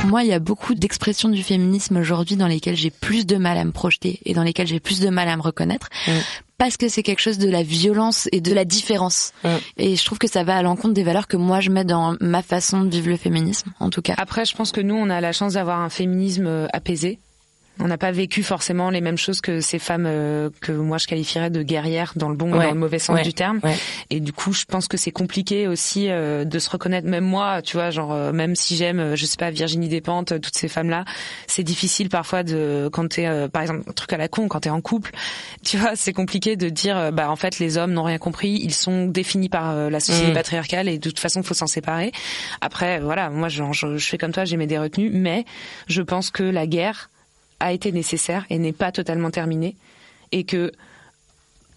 Moi, 0.06 0.22
il 0.22 0.28
y 0.28 0.32
a 0.32 0.38
beaucoup 0.38 0.74
d'expressions 0.74 1.28
du 1.28 1.42
féminisme 1.42 1.96
aujourd'hui 1.96 2.36
dans 2.36 2.46
lesquelles 2.46 2.76
j'ai 2.76 2.90
plus 2.90 3.26
de 3.26 3.36
mal 3.36 3.58
à 3.58 3.64
me 3.64 3.72
projeter 3.72 4.20
et 4.24 4.34
dans 4.34 4.44
lesquelles 4.44 4.68
j'ai 4.68 4.78
plus 4.78 5.00
de 5.00 5.08
mal 5.08 5.28
à 5.28 5.36
me 5.36 5.42
reconnaître. 5.42 5.88
Mm. 6.06 6.12
Parce 6.58 6.76
que 6.76 6.88
c'est 6.88 7.02
quelque 7.02 7.20
chose 7.20 7.38
de 7.38 7.50
la 7.50 7.64
violence 7.64 8.28
et 8.30 8.40
de 8.40 8.54
la 8.54 8.64
différence. 8.64 9.32
Mm. 9.42 9.48
Et 9.78 9.96
je 9.96 10.04
trouve 10.04 10.18
que 10.18 10.28
ça 10.28 10.44
va 10.44 10.56
à 10.56 10.62
l'encontre 10.62 10.94
des 10.94 11.02
valeurs 11.02 11.26
que 11.26 11.36
moi 11.36 11.60
je 11.60 11.70
mets 11.70 11.84
dans 11.84 12.16
ma 12.20 12.42
façon 12.42 12.82
de 12.82 12.90
vivre 12.90 13.08
le 13.08 13.16
féminisme, 13.16 13.72
en 13.80 13.90
tout 13.90 14.00
cas. 14.00 14.14
Après, 14.16 14.44
je 14.44 14.54
pense 14.54 14.70
que 14.70 14.80
nous, 14.80 14.94
on 14.94 15.10
a 15.10 15.20
la 15.20 15.32
chance 15.32 15.54
d'avoir 15.54 15.80
un 15.80 15.90
féminisme 15.90 16.46
euh, 16.46 16.66
apaisé. 16.72 17.18
On 17.78 17.88
n'a 17.88 17.98
pas 17.98 18.10
vécu 18.10 18.42
forcément 18.42 18.88
les 18.90 19.00
mêmes 19.02 19.18
choses 19.18 19.40
que 19.40 19.60
ces 19.60 19.78
femmes 19.78 20.06
euh, 20.06 20.48
que 20.62 20.72
moi 20.72 20.96
je 20.98 21.06
qualifierais 21.06 21.50
de 21.50 21.62
guerrières 21.62 22.12
dans 22.16 22.28
le 22.30 22.34
bon 22.34 22.54
et 22.54 22.58
Ouais, 22.58 22.64
dans 22.66 22.72
le 22.72 22.78
mauvais 22.80 22.98
sens 22.98 23.16
ouais, 23.16 23.22
du 23.22 23.34
terme. 23.34 23.60
ouais. 23.64 23.76
Et 24.08 24.20
du 24.20 24.32
coup, 24.32 24.52
je 24.54 24.64
pense 24.64 24.88
que 24.88 24.96
c'est 24.96 25.10
compliqué 25.10 25.68
aussi 25.68 26.08
euh, 26.08 26.44
de 26.44 26.58
se 26.58 26.70
reconnaître. 26.70 27.06
Même 27.06 27.24
moi, 27.24 27.60
tu 27.62 27.76
vois, 27.76 27.90
genre 27.90 28.12
euh, 28.12 28.32
même 28.32 28.54
si 28.56 28.76
j'aime, 28.76 28.98
euh, 29.00 29.16
je 29.16 29.26
sais 29.26 29.36
pas, 29.36 29.50
Virginie 29.50 29.88
Despentes, 29.88 30.32
euh, 30.32 30.38
toutes 30.38 30.56
ces 30.56 30.68
femmes-là, 30.68 31.04
c'est 31.46 31.62
difficile 31.64 32.08
parfois 32.08 32.42
de 32.42 32.88
quand 32.92 33.08
t'es, 33.08 33.26
euh, 33.26 33.48
par 33.48 33.60
exemple, 33.62 33.82
un 33.88 33.92
truc 33.92 34.12
à 34.12 34.16
la 34.16 34.28
con, 34.28 34.48
quand 34.48 34.60
t'es 34.60 34.70
en 34.70 34.80
couple, 34.80 35.12
tu 35.64 35.76
vois, 35.76 35.96
c'est 35.96 36.12
compliqué 36.14 36.56
de 36.56 36.68
dire, 36.70 37.12
bah 37.12 37.30
en 37.30 37.36
fait, 37.36 37.58
les 37.58 37.76
hommes 37.76 37.92
n'ont 37.92 38.04
rien 38.04 38.18
compris, 38.18 38.58
ils 38.62 38.72
sont 38.74 39.06
définis 39.06 39.48
par 39.50 39.90
la 39.90 40.00
société 40.00 40.30
Mm. 40.30 40.34
patriarcale 40.34 40.88
et 40.88 40.98
de 40.98 41.08
toute 41.10 41.18
façon, 41.18 41.42
faut 41.42 41.54
s'en 41.54 41.66
séparer. 41.66 42.10
Après, 42.60 43.00
voilà, 43.00 43.28
moi, 43.30 43.48
genre, 43.48 43.72
je, 43.74 43.96
je 43.98 44.06
fais 44.08 44.16
comme 44.18 44.32
toi, 44.32 44.44
j'ai 44.44 44.56
mes 44.56 44.66
des 44.66 44.78
retenues, 44.78 45.10
mais 45.12 45.44
je 45.88 46.00
pense 46.02 46.30
que 46.30 46.42
la 46.42 46.66
guerre 46.66 47.10
a 47.60 47.72
été 47.72 47.92
nécessaire 47.92 48.46
et 48.50 48.58
n'est 48.58 48.72
pas 48.72 48.92
totalement 48.92 49.30
terminée 49.30 49.76
et 50.32 50.44
que 50.44 50.72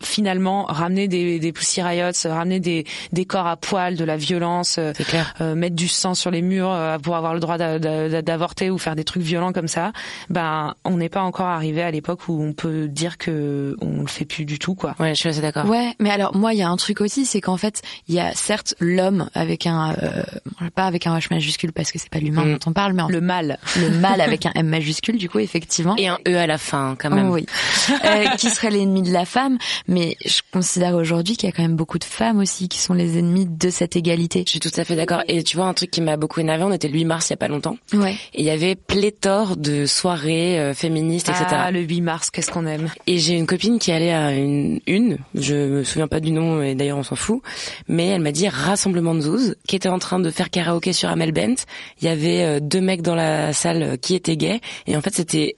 finalement 0.03 0.63
ramener 0.65 1.07
des, 1.07 1.39
des 1.39 1.51
pussy 1.51 1.81
riots, 1.81 2.11
ramener 2.25 2.59
des, 2.59 2.85
des 3.11 3.25
corps 3.25 3.47
à 3.47 3.57
poil, 3.57 3.95
de 3.95 4.03
la 4.03 4.17
violence, 4.17 4.77
euh, 4.79 4.93
clair. 4.93 5.33
euh, 5.41 5.55
mettre 5.55 5.75
du 5.75 5.87
sang 5.87 6.13
sur 6.13 6.31
les 6.31 6.41
murs 6.41 6.71
euh, 6.71 6.97
pour 6.97 7.15
avoir 7.15 7.33
le 7.33 7.39
droit 7.39 7.57
d'a- 7.57 7.79
d'a- 7.79 8.21
d'avorter 8.21 8.69
ou 8.71 8.77
faire 8.77 8.95
des 8.95 9.03
trucs 9.03 9.23
violents 9.23 9.51
comme 9.53 9.67
ça, 9.67 9.91
ben 10.29 10.75
on 10.85 10.97
n'est 10.97 11.09
pas 11.09 11.21
encore 11.21 11.47
arrivé 11.47 11.81
à 11.81 11.91
l'époque 11.91 12.27
où 12.27 12.41
on 12.41 12.53
peut 12.53 12.87
dire 12.87 13.17
que 13.17 13.75
on 13.81 14.01
le 14.01 14.07
fait 14.07 14.25
plus 14.25 14.45
du 14.45 14.59
tout 14.59 14.75
quoi. 14.75 14.95
Ouais, 14.99 15.09
je 15.15 15.19
suis 15.19 15.29
assez 15.29 15.41
d'accord. 15.41 15.65
Ouais, 15.65 15.93
mais 15.99 16.09
alors 16.11 16.35
moi 16.35 16.53
il 16.53 16.59
y 16.59 16.63
a 16.63 16.69
un 16.69 16.77
truc 16.77 17.01
aussi, 17.01 17.25
c'est 17.25 17.41
qu'en 17.41 17.57
fait 17.57 17.81
il 18.07 18.15
y 18.15 18.19
a 18.19 18.33
certes 18.33 18.75
l'homme 18.79 19.29
avec 19.33 19.67
un 19.67 19.95
euh, 20.01 20.23
pas 20.75 20.85
avec 20.85 21.07
un 21.07 21.17
H 21.17 21.27
majuscule 21.31 21.73
parce 21.73 21.91
que 21.91 21.99
c'est 21.99 22.09
pas 22.09 22.19
l'humain 22.19 22.45
Mm. 22.45 22.53
dont 22.53 22.59
on 22.67 22.73
parle, 22.73 22.93
mais 22.93 23.01
en- 23.01 23.09
Le 23.09 23.21
mal. 23.21 23.57
le 23.77 23.89
mal 23.89 24.21
avec 24.21 24.45
un 24.45 24.51
M 24.55 24.67
majuscule 24.67 25.17
du 25.17 25.29
coup 25.29 25.39
effectivement. 25.39 25.95
Et 25.97 26.07
un 26.07 26.17
E 26.27 26.35
à 26.37 26.47
la 26.47 26.57
fin, 26.57 26.95
quand 26.99 27.09
même. 27.09 27.29
Oh 27.29 27.33
oui, 27.33 27.45
Euh, 28.05 28.25
qui 28.37 28.49
serait 28.49 28.69
l'ennemi 28.71 29.01
de 29.01 29.11
la 29.11 29.25
femme, 29.25 29.57
mais 29.89 30.15
je 30.23 30.41
considère 30.53 30.95
aujourd'hui 30.95 31.35
qu'il 31.35 31.49
y 31.49 31.51
a 31.51 31.55
quand 31.55 31.63
même 31.63 31.75
beaucoup 31.75 31.97
de 31.97 32.03
femmes 32.03 32.37
aussi 32.37 32.69
qui 32.69 32.77
sont 32.77 32.93
les 32.93 33.17
ennemis 33.17 33.47
de 33.47 33.69
cette 33.71 33.95
égalité. 33.95 34.43
Je 34.45 34.51
suis 34.51 34.59
tout 34.59 34.71
à 34.77 34.85
fait 34.85 34.95
d'accord. 34.95 35.23
Et 35.27 35.41
tu 35.41 35.57
vois, 35.57 35.65
un 35.65 35.73
truc 35.73 35.89
qui 35.89 36.01
m'a 36.01 36.15
beaucoup 36.15 36.39
énervé, 36.39 36.63
on 36.63 36.71
était 36.71 36.87
le 36.87 36.93
8 36.93 37.05
mars 37.05 37.29
il 37.29 37.31
y 37.31 37.33
a 37.33 37.37
pas 37.37 37.47
longtemps. 37.47 37.75
Ouais. 37.93 38.13
Et 38.35 38.41
il 38.41 38.45
y 38.45 38.51
avait 38.51 38.75
pléthore 38.75 39.57
de 39.57 39.87
soirées 39.87 40.59
euh, 40.59 40.75
féministes, 40.75 41.29
etc. 41.29 41.45
Ah, 41.49 41.71
le 41.71 41.81
8 41.81 42.01
mars, 42.01 42.29
qu'est-ce 42.29 42.51
qu'on 42.51 42.67
aime. 42.67 42.89
Et 43.07 43.17
j'ai 43.17 43.33
une 43.33 43.47
copine 43.47 43.79
qui 43.79 43.91
allait 43.91 44.13
à 44.13 44.31
une, 44.31 44.79
une, 44.85 45.17
je 45.33 45.55
me 45.55 45.83
souviens 45.83 46.07
pas 46.07 46.19
du 46.19 46.29
nom 46.29 46.61
et 46.61 46.75
d'ailleurs 46.75 46.99
on 46.99 47.03
s'en 47.03 47.15
fout, 47.15 47.41
mais 47.87 48.07
elle 48.07 48.21
m'a 48.21 48.31
dit 48.31 48.47
rassemblement 48.47 49.15
de 49.15 49.21
zouz, 49.21 49.55
qui 49.67 49.75
était 49.75 49.89
en 49.89 49.97
train 49.97 50.19
de 50.19 50.29
faire 50.29 50.51
karaoké 50.51 50.93
sur 50.93 51.09
Amel 51.09 51.31
Bent. 51.31 51.55
Il 51.99 52.05
y 52.05 52.09
avait 52.09 52.43
euh, 52.43 52.59
deux 52.59 52.81
mecs 52.81 53.01
dans 53.01 53.15
la 53.15 53.53
salle 53.53 53.81
euh, 53.81 53.97
qui 53.97 54.13
étaient 54.13 54.37
gays 54.37 54.61
et 54.85 54.95
en 54.95 55.01
fait 55.01 55.15
c'était 55.15 55.57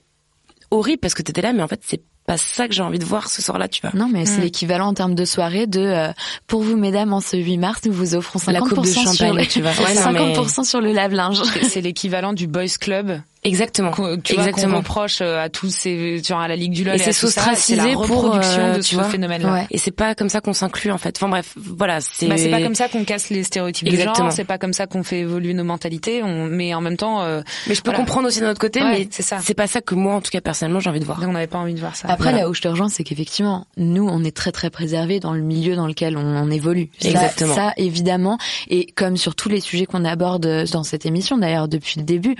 horrible 0.70 1.00
parce 1.00 1.12
que 1.12 1.22
t'étais 1.22 1.42
là, 1.42 1.52
mais 1.52 1.62
en 1.62 1.68
fait 1.68 1.80
c'est 1.84 2.00
pas 2.26 2.36
ça 2.36 2.68
que 2.68 2.74
j'ai 2.74 2.82
envie 2.82 2.98
de 2.98 3.04
voir 3.04 3.28
ce 3.28 3.42
soir-là, 3.42 3.68
tu 3.68 3.80
vois. 3.82 3.90
Non, 3.94 4.08
mais 4.12 4.26
c'est 4.26 4.38
Mm. 4.38 4.42
l'équivalent 4.42 4.86
en 4.88 4.94
termes 4.94 5.14
de 5.14 5.24
soirée 5.24 5.66
de 5.66 5.80
euh, 5.80 6.12
pour 6.46 6.62
vous 6.62 6.76
mesdames 6.76 7.12
en 7.12 7.20
ce 7.20 7.36
8 7.36 7.58
mars, 7.58 7.80
nous 7.84 7.92
vous 7.92 8.14
offrons 8.14 8.38
50% 8.38 8.52
La 8.52 8.60
coupe 8.60 8.80
de 8.82 8.86
sur 8.86 9.02
champagne, 9.02 9.36
le, 9.36 9.46
tu 9.46 9.60
vois. 9.60 9.70
Ouais, 9.84 9.94
non, 9.94 10.00
50% 10.34 10.64
sur 10.64 10.80
le 10.80 10.92
lave-linge. 10.92 11.42
C'est 11.62 11.80
l'équivalent 11.80 12.32
du 12.32 12.46
boys 12.46 12.66
club 12.80 13.20
Exactement. 13.44 13.90
tu 13.90 14.34
vois, 14.34 14.44
Exactement. 14.48 14.78
reproche 14.78 15.18
euh, 15.20 15.42
à 15.42 15.48
tous 15.48 15.68
ces 15.70 16.22
genre 16.22 16.40
à 16.40 16.46
la 16.48 16.54
Ligue 16.56 16.72
du 16.72 16.84
LOL 16.84 16.94
Et 16.94 16.96
et, 16.96 16.98
c'est 16.98 17.12
ça, 17.12 17.20
s'ostraciser 17.26 17.92
pour, 17.94 18.34
euh, 18.36 18.38
de 18.74 18.76
tu 18.76 18.82
ce 18.90 18.94
vois. 18.94 19.04
phénomène-là. 19.04 19.52
Ouais. 19.52 19.66
Et 19.70 19.78
c'est 19.78 19.90
pas 19.90 20.14
comme 20.14 20.28
ça 20.28 20.40
qu'on 20.40 20.52
s'inclut 20.52 20.92
en 20.92 20.98
fait. 20.98 21.16
Enfin 21.16 21.28
bref, 21.28 21.52
voilà, 21.56 22.00
c'est. 22.00 22.28
Bah, 22.28 22.36
c'est 22.38 22.50
pas 22.50 22.62
comme 22.62 22.76
ça 22.76 22.88
qu'on 22.88 23.04
casse 23.04 23.30
les 23.30 23.42
stéréotypes 23.42 23.88
Exactement. 23.88 24.12
de 24.12 24.18
genre, 24.18 24.32
c'est 24.32 24.44
pas 24.44 24.58
comme 24.58 24.72
ça 24.72 24.86
qu'on 24.86 25.02
fait 25.02 25.18
évoluer 25.20 25.54
nos 25.54 25.64
mentalités, 25.64 26.22
on, 26.22 26.46
mais 26.46 26.72
en 26.74 26.80
même 26.80 26.96
temps, 26.96 27.22
euh, 27.22 27.42
Mais 27.66 27.74
je 27.74 27.82
peux 27.82 27.90
Voilà. 27.90 27.98
comprendre 28.04 28.28
aussi 28.28 28.38
de 28.40 28.44
notre 28.46 28.60
côté, 28.60 28.80
Ouais, 28.80 28.90
mais 29.00 29.08
c'est 29.10 29.22
ça. 29.22 29.38
C'est 29.42 29.54
pas 29.54 29.66
ça 29.66 29.80
que 29.80 29.94
moi, 29.96 30.14
en 30.14 30.20
tout 30.20 30.30
cas 30.30 30.40
personnellement, 30.40 30.78
j'ai 30.80 30.90
envie 30.90 31.00
de 31.00 31.04
voir. 31.04 31.18
on 31.22 31.32
n'avait 31.32 31.46
pas 31.48 31.58
envie 31.58 31.74
de 31.74 31.80
voir 31.80 31.96
ça. 31.96 32.08
Après, 32.08 32.30
Voilà. 32.30 32.42
là 32.44 32.48
où 32.48 32.54
je 32.54 32.60
te 32.60 32.68
rejoins, 32.68 32.88
c'est 32.88 33.02
qu'effectivement, 33.02 33.66
nous, 33.76 34.06
on 34.08 34.22
est 34.22 34.36
très 34.36 34.52
très 34.52 34.70
préservés 34.70 35.18
dans 35.18 35.32
le 35.32 35.40
milieu 35.42 35.74
dans 35.74 35.86
lequel 35.88 36.16
on, 36.16 36.20
on 36.24 36.50
évolue. 36.50 36.90
Ça- 37.00 37.08
Exactement. 37.08 37.54
Ça, 37.56 37.72
évidemment. 37.76 38.38
Et 38.70 38.86
comme 38.92 39.16
sur 39.16 39.34
tous 39.34 39.48
les 39.48 39.60
sujets 39.60 39.86
qu'on 39.86 40.04
aborde 40.04 40.46
dans 40.70 40.84
cette 40.84 41.06
émission, 41.06 41.38
d'ailleurs 41.38 41.66
depuis 41.66 41.98
le 41.98 42.04
début, 42.04 42.36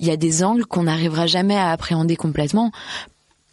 il 0.00 0.06
y 0.06 0.10
a 0.10 0.16
des 0.40 0.44
angles 0.44 0.64
qu'on 0.64 0.84
n'arrivera 0.84 1.26
jamais 1.26 1.56
à 1.56 1.70
appréhender 1.70 2.16
complètement. 2.16 2.72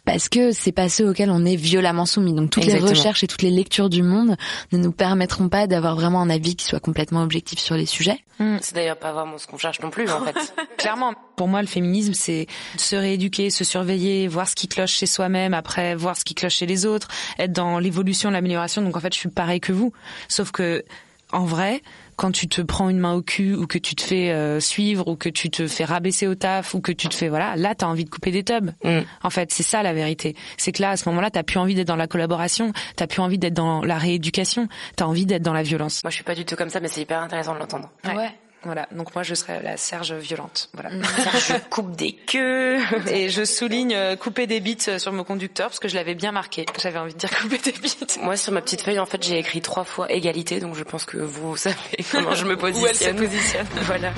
Parce 0.04 0.30
que 0.30 0.52
c'est 0.52 0.72
pas 0.72 0.88
ceux 0.88 1.10
auxquels 1.10 1.30
on 1.30 1.44
est 1.44 1.56
violemment 1.56 2.06
soumis. 2.06 2.32
Donc 2.32 2.48
toutes 2.48 2.62
Exactement. 2.62 2.90
les 2.90 2.98
recherches 2.98 3.24
et 3.24 3.26
toutes 3.26 3.42
les 3.42 3.50
lectures 3.50 3.90
du 3.90 4.02
monde 4.02 4.36
ne 4.72 4.78
nous 4.78 4.90
permettront 4.90 5.50
pas 5.50 5.66
d'avoir 5.66 5.96
vraiment 5.96 6.22
un 6.22 6.30
avis 6.30 6.56
qui 6.56 6.64
soit 6.64 6.80
complètement 6.80 7.22
objectif 7.22 7.58
sur 7.58 7.74
les 7.74 7.84
sujets. 7.84 8.18
C'est 8.62 8.74
d'ailleurs 8.74 8.96
pas 8.96 9.12
vraiment 9.12 9.36
ce 9.36 9.46
qu'on 9.46 9.58
cherche 9.58 9.80
non 9.80 9.90
plus, 9.90 10.10
en 10.10 10.24
fait. 10.24 10.54
Clairement, 10.78 11.12
pour 11.36 11.46
moi, 11.46 11.60
le 11.60 11.66
féminisme, 11.66 12.14
c'est 12.14 12.46
se 12.78 12.96
rééduquer, 12.96 13.50
se 13.50 13.64
surveiller, 13.64 14.28
voir 14.28 14.48
ce 14.48 14.54
qui 14.54 14.66
cloche 14.66 14.92
chez 14.92 15.06
soi-même, 15.06 15.52
après 15.52 15.94
voir 15.94 16.16
ce 16.16 16.24
qui 16.24 16.34
cloche 16.34 16.54
chez 16.54 16.66
les 16.66 16.86
autres, 16.86 17.08
être 17.38 17.52
dans 17.52 17.78
l'évolution, 17.78 18.30
l'amélioration. 18.30 18.80
Donc 18.80 18.96
en 18.96 19.00
fait, 19.00 19.12
je 19.12 19.18
suis 19.18 19.28
pareil 19.28 19.60
que 19.60 19.72
vous, 19.72 19.92
sauf 20.28 20.52
que 20.52 20.84
en 21.32 21.44
vrai, 21.44 21.82
quand 22.18 22.32
tu 22.32 22.48
te 22.48 22.60
prends 22.60 22.90
une 22.90 22.98
main 22.98 23.14
au 23.14 23.22
cul 23.22 23.54
ou 23.54 23.66
que 23.66 23.78
tu 23.78 23.94
te 23.94 24.02
fais 24.02 24.32
euh, 24.32 24.58
suivre 24.58 25.06
ou 25.06 25.16
que 25.16 25.28
tu 25.28 25.50
te 25.50 25.68
fais 25.68 25.84
rabaisser 25.84 26.26
au 26.26 26.34
taf 26.34 26.74
ou 26.74 26.80
que 26.80 26.90
tu 26.90 27.08
te 27.08 27.14
fais 27.14 27.28
voilà, 27.28 27.54
là 27.54 27.76
t'as 27.76 27.86
envie 27.86 28.04
de 28.04 28.10
couper 28.10 28.32
des 28.32 28.42
tubs. 28.42 28.70
Mm. 28.82 29.00
En 29.22 29.30
fait, 29.30 29.52
c'est 29.52 29.62
ça 29.62 29.82
la 29.84 29.92
vérité. 29.92 30.34
C'est 30.56 30.72
que 30.72 30.82
là, 30.82 30.90
à 30.90 30.96
ce 30.96 31.08
moment-là, 31.08 31.30
t'as 31.30 31.44
plus 31.44 31.58
envie 31.58 31.76
d'être 31.76 31.86
dans 31.86 31.96
la 31.96 32.08
collaboration, 32.08 32.72
t'as 32.96 33.06
plus 33.06 33.20
envie 33.20 33.38
d'être 33.38 33.54
dans 33.54 33.82
la 33.82 33.98
rééducation, 33.98 34.68
t'as 34.96 35.04
envie 35.04 35.26
d'être 35.26 35.42
dans 35.42 35.52
la 35.52 35.62
violence. 35.62 36.02
Moi, 36.02 36.10
je 36.10 36.16
suis 36.16 36.24
pas 36.24 36.34
du 36.34 36.44
tout 36.44 36.56
comme 36.56 36.70
ça, 36.70 36.80
mais 36.80 36.88
c'est 36.88 37.02
hyper 37.02 37.22
intéressant 37.22 37.54
de 37.54 37.60
l'entendre. 37.60 37.88
Ouais. 38.04 38.30
Voilà. 38.64 38.88
Donc 38.92 39.14
moi, 39.14 39.22
je 39.22 39.34
serais 39.34 39.62
la 39.62 39.76
Serge 39.76 40.12
violente. 40.12 40.68
Voilà. 40.74 40.90
je 41.48 41.54
coupe 41.70 41.94
des 41.96 42.12
queues. 42.12 42.78
Et 43.10 43.28
je 43.28 43.44
souligne 43.44 43.94
euh, 43.94 44.16
couper 44.16 44.46
des 44.46 44.60
bits 44.60 44.76
euh, 44.88 44.98
sur 44.98 45.12
mon 45.12 45.24
conducteur 45.24 45.68
parce 45.68 45.78
que 45.78 45.88
je 45.88 45.94
l'avais 45.94 46.14
bien 46.14 46.32
marqué. 46.32 46.66
J'avais 46.80 46.98
envie 46.98 47.14
de 47.14 47.18
dire 47.18 47.30
couper 47.40 47.58
des 47.58 47.72
bits. 47.72 47.96
Moi, 48.22 48.36
sur 48.36 48.52
ma 48.52 48.60
petite 48.60 48.82
feuille, 48.82 48.98
en 48.98 49.06
fait, 49.06 49.22
j'ai 49.22 49.38
écrit 49.38 49.60
trois 49.60 49.84
fois 49.84 50.10
égalité, 50.10 50.60
donc 50.60 50.74
je 50.74 50.84
pense 50.84 51.04
que 51.04 51.18
vous 51.18 51.56
savez 51.56 51.76
comment 52.10 52.34
je 52.34 52.44
me 52.44 52.56
Où 52.56 52.66
elle 52.66 52.74
se 52.74 53.10
positionne. 53.10 53.16
positionne. 53.16 53.66
Voilà. 53.82 54.12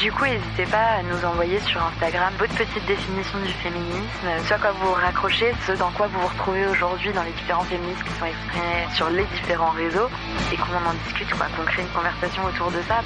Du 0.00 0.10
coup, 0.12 0.24
n'hésitez 0.24 0.64
pas 0.64 0.96
à 0.98 1.02
nous 1.02 1.24
envoyer 1.26 1.60
sur 1.60 1.78
Instagram 1.82 2.32
votre 2.38 2.54
petite 2.54 2.86
définition 2.86 3.38
du 3.40 3.52
féminisme, 3.52 4.26
à 4.50 4.58
quoi 4.58 4.72
vous 4.72 4.86
vous 4.86 4.94
raccrochez, 4.94 5.52
ce 5.66 5.72
dans 5.72 5.90
quoi 5.90 6.06
vous 6.06 6.18
vous 6.20 6.26
retrouvez 6.26 6.66
aujourd'hui 6.68 7.12
dans 7.12 7.22
les 7.22 7.32
différents 7.32 7.64
féministes 7.64 8.02
qui 8.04 8.18
sont 8.18 8.24
exprimés 8.24 8.86
sur 8.94 9.10
les 9.10 9.24
différents 9.24 9.72
réseaux, 9.72 10.08
et 10.50 10.56
qu'on 10.56 10.88
en 10.88 10.94
discute, 11.04 11.28
quoi, 11.34 11.48
qu'on 11.54 11.64
crée 11.64 11.82
une 11.82 11.88
conversation 11.88 12.42
autour 12.46 12.70
de 12.70 12.80
ça. 12.88 13.02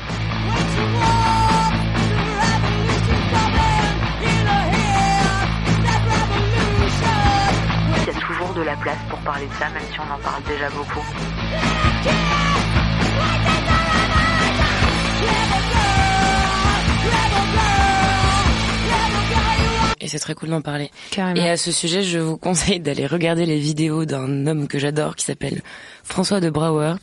Il 7.97 8.07
y 8.07 8.11
a 8.11 8.21
toujours 8.21 8.55
de 8.55 8.63
la 8.63 8.77
place 8.77 8.99
pour 9.11 9.19
parler 9.19 9.47
de 9.49 9.55
ça, 9.55 9.69
même 9.71 9.83
si 9.91 9.99
on 9.99 10.15
en 10.15 10.19
parle 10.19 10.45
déjà 10.45 10.71
beaucoup. 10.71 11.05
Et 20.01 20.09
c'est 20.09 20.19
très 20.19 20.35
cool 20.35 20.51
d'en 20.51 20.61
parler. 20.61 20.91
Carrément. 21.11 21.41
Et 21.41 21.49
à 21.49 21.57
ce 21.57 21.73
sujet, 21.73 22.03
je 22.03 22.19
vous 22.19 22.37
conseille 22.37 22.81
d'aller 22.81 23.07
regarder 23.07 23.47
les 23.47 23.59
vidéos 23.59 24.05
d'un 24.05 24.47
homme 24.47 24.69
que 24.69 24.79
j'adore 24.79 25.17
qui 25.17 25.25
s'appelle 25.25 25.63
François 26.03 26.41
de 26.41 26.51
Brouwer, 26.51 26.95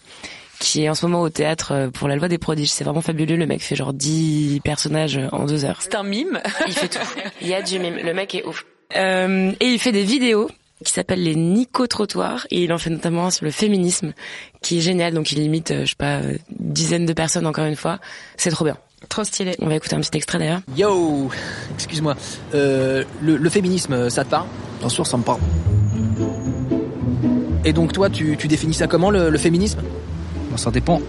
qui 0.59 0.83
est 0.83 0.89
en 0.89 0.95
ce 0.95 1.05
moment 1.05 1.21
au 1.21 1.29
théâtre 1.29 1.71
euh, 1.71 1.89
pour 1.89 2.07
la 2.07 2.15
loi 2.15 2.27
des 2.27 2.37
prodiges. 2.37 2.69
C'est 2.69 2.83
vraiment 2.83 3.01
fabuleux. 3.01 3.35
Le 3.35 3.45
mec 3.45 3.61
fait 3.61 3.75
genre 3.75 3.93
10 3.93 4.61
personnages 4.63 5.19
en 5.31 5.45
deux 5.45 5.65
heures. 5.65 5.79
C'est 5.81 5.95
un 5.95 6.03
mime. 6.03 6.39
Il 6.67 6.73
fait 6.73 6.89
tout. 6.89 6.99
Il 7.41 7.47
y 7.47 7.53
a 7.53 7.61
du 7.61 7.79
mime. 7.79 7.97
Le 8.03 8.13
mec 8.13 8.35
est 8.35 8.45
ouf. 8.45 8.65
Euh, 8.95 9.53
et 9.59 9.67
il 9.67 9.79
fait 9.79 9.91
des 9.91 10.03
vidéos 10.03 10.49
qui 10.83 10.91
s'appellent 10.91 11.23
les 11.23 11.35
Nico 11.35 11.87
Trottoirs 11.87 12.47
et 12.49 12.63
il 12.63 12.73
en 12.73 12.77
fait 12.77 12.89
notamment 12.89 13.27
un 13.27 13.29
sur 13.29 13.45
le 13.45 13.51
féminisme 13.51 14.13
qui 14.61 14.77
est 14.77 14.81
génial. 14.81 15.13
Donc 15.13 15.31
il 15.31 15.39
imite, 15.39 15.71
euh, 15.71 15.81
je 15.85 15.91
sais 15.91 15.95
pas, 15.95 16.17
euh, 16.17 16.37
dizaines 16.49 17.05
de 17.05 17.13
personnes 17.13 17.45
encore 17.47 17.65
une 17.65 17.75
fois. 17.75 17.99
C'est 18.37 18.49
trop 18.49 18.65
bien. 18.65 18.77
Trop 19.09 19.23
stylé. 19.23 19.55
On 19.59 19.67
va 19.67 19.75
écouter 19.75 19.95
un 19.95 19.99
petit 19.99 20.15
extrait 20.17 20.39
d'ailleurs. 20.39 20.61
Yo, 20.77 21.29
excuse-moi. 21.73 22.15
Euh, 22.53 23.03
le, 23.21 23.37
le 23.37 23.49
féminisme, 23.49 24.09
ça 24.09 24.23
te 24.23 24.29
parle? 24.29 24.47
Bien 24.79 24.89
sûr, 24.89 25.05
ça 25.05 25.17
me 25.17 25.23
parle. 25.23 25.39
Et 27.65 27.73
donc 27.73 27.93
toi, 27.93 28.09
tu, 28.09 28.37
tu 28.37 28.47
définis 28.47 28.73
ça 28.73 28.87
comment 28.87 29.09
le, 29.11 29.29
le 29.29 29.37
féminisme? 29.37 29.81
Bon, 30.49 30.57
ça 30.57 30.71
dépend. 30.71 31.01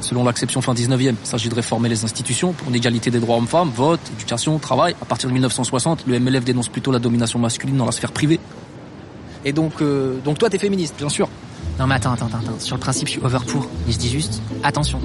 Selon 0.00 0.24
l'acception 0.24 0.60
fin 0.60 0.72
19e, 0.74 1.14
il 1.20 1.26
s'agit 1.26 1.48
de 1.48 1.54
réformer 1.54 1.88
les 1.88 2.04
institutions 2.04 2.52
pour 2.52 2.68
une 2.68 2.76
égalité 2.76 3.10
des 3.10 3.18
droits 3.18 3.36
hommes-femmes, 3.36 3.70
vote, 3.74 3.98
éducation, 4.16 4.58
travail. 4.58 4.94
À 5.02 5.04
partir 5.04 5.28
de 5.28 5.34
1960, 5.34 6.04
le 6.06 6.20
MLF 6.20 6.44
dénonce 6.44 6.68
plutôt 6.68 6.92
la 6.92 7.00
domination 7.00 7.38
masculine 7.40 7.76
dans 7.76 7.86
la 7.86 7.92
sphère 7.92 8.12
privée. 8.12 8.38
Et 9.44 9.52
donc, 9.52 9.80
euh, 9.80 10.18
donc 10.24 10.38
toi, 10.38 10.48
t'es 10.50 10.58
féministe? 10.58 10.94
Bien 10.98 11.08
sûr. 11.08 11.28
Non 11.78 11.86
mais 11.86 11.94
attends, 11.96 12.12
attends, 12.12 12.26
attends, 12.26 12.38
attends. 12.38 12.58
Sur 12.60 12.76
le 12.76 12.80
principe, 12.80 13.06
je 13.08 13.12
suis 13.12 13.20
over 13.22 13.38
pour. 13.46 13.68
Mais 13.86 13.92
je 13.92 13.98
dis 13.98 14.08
juste, 14.10 14.40
attention. 14.62 14.98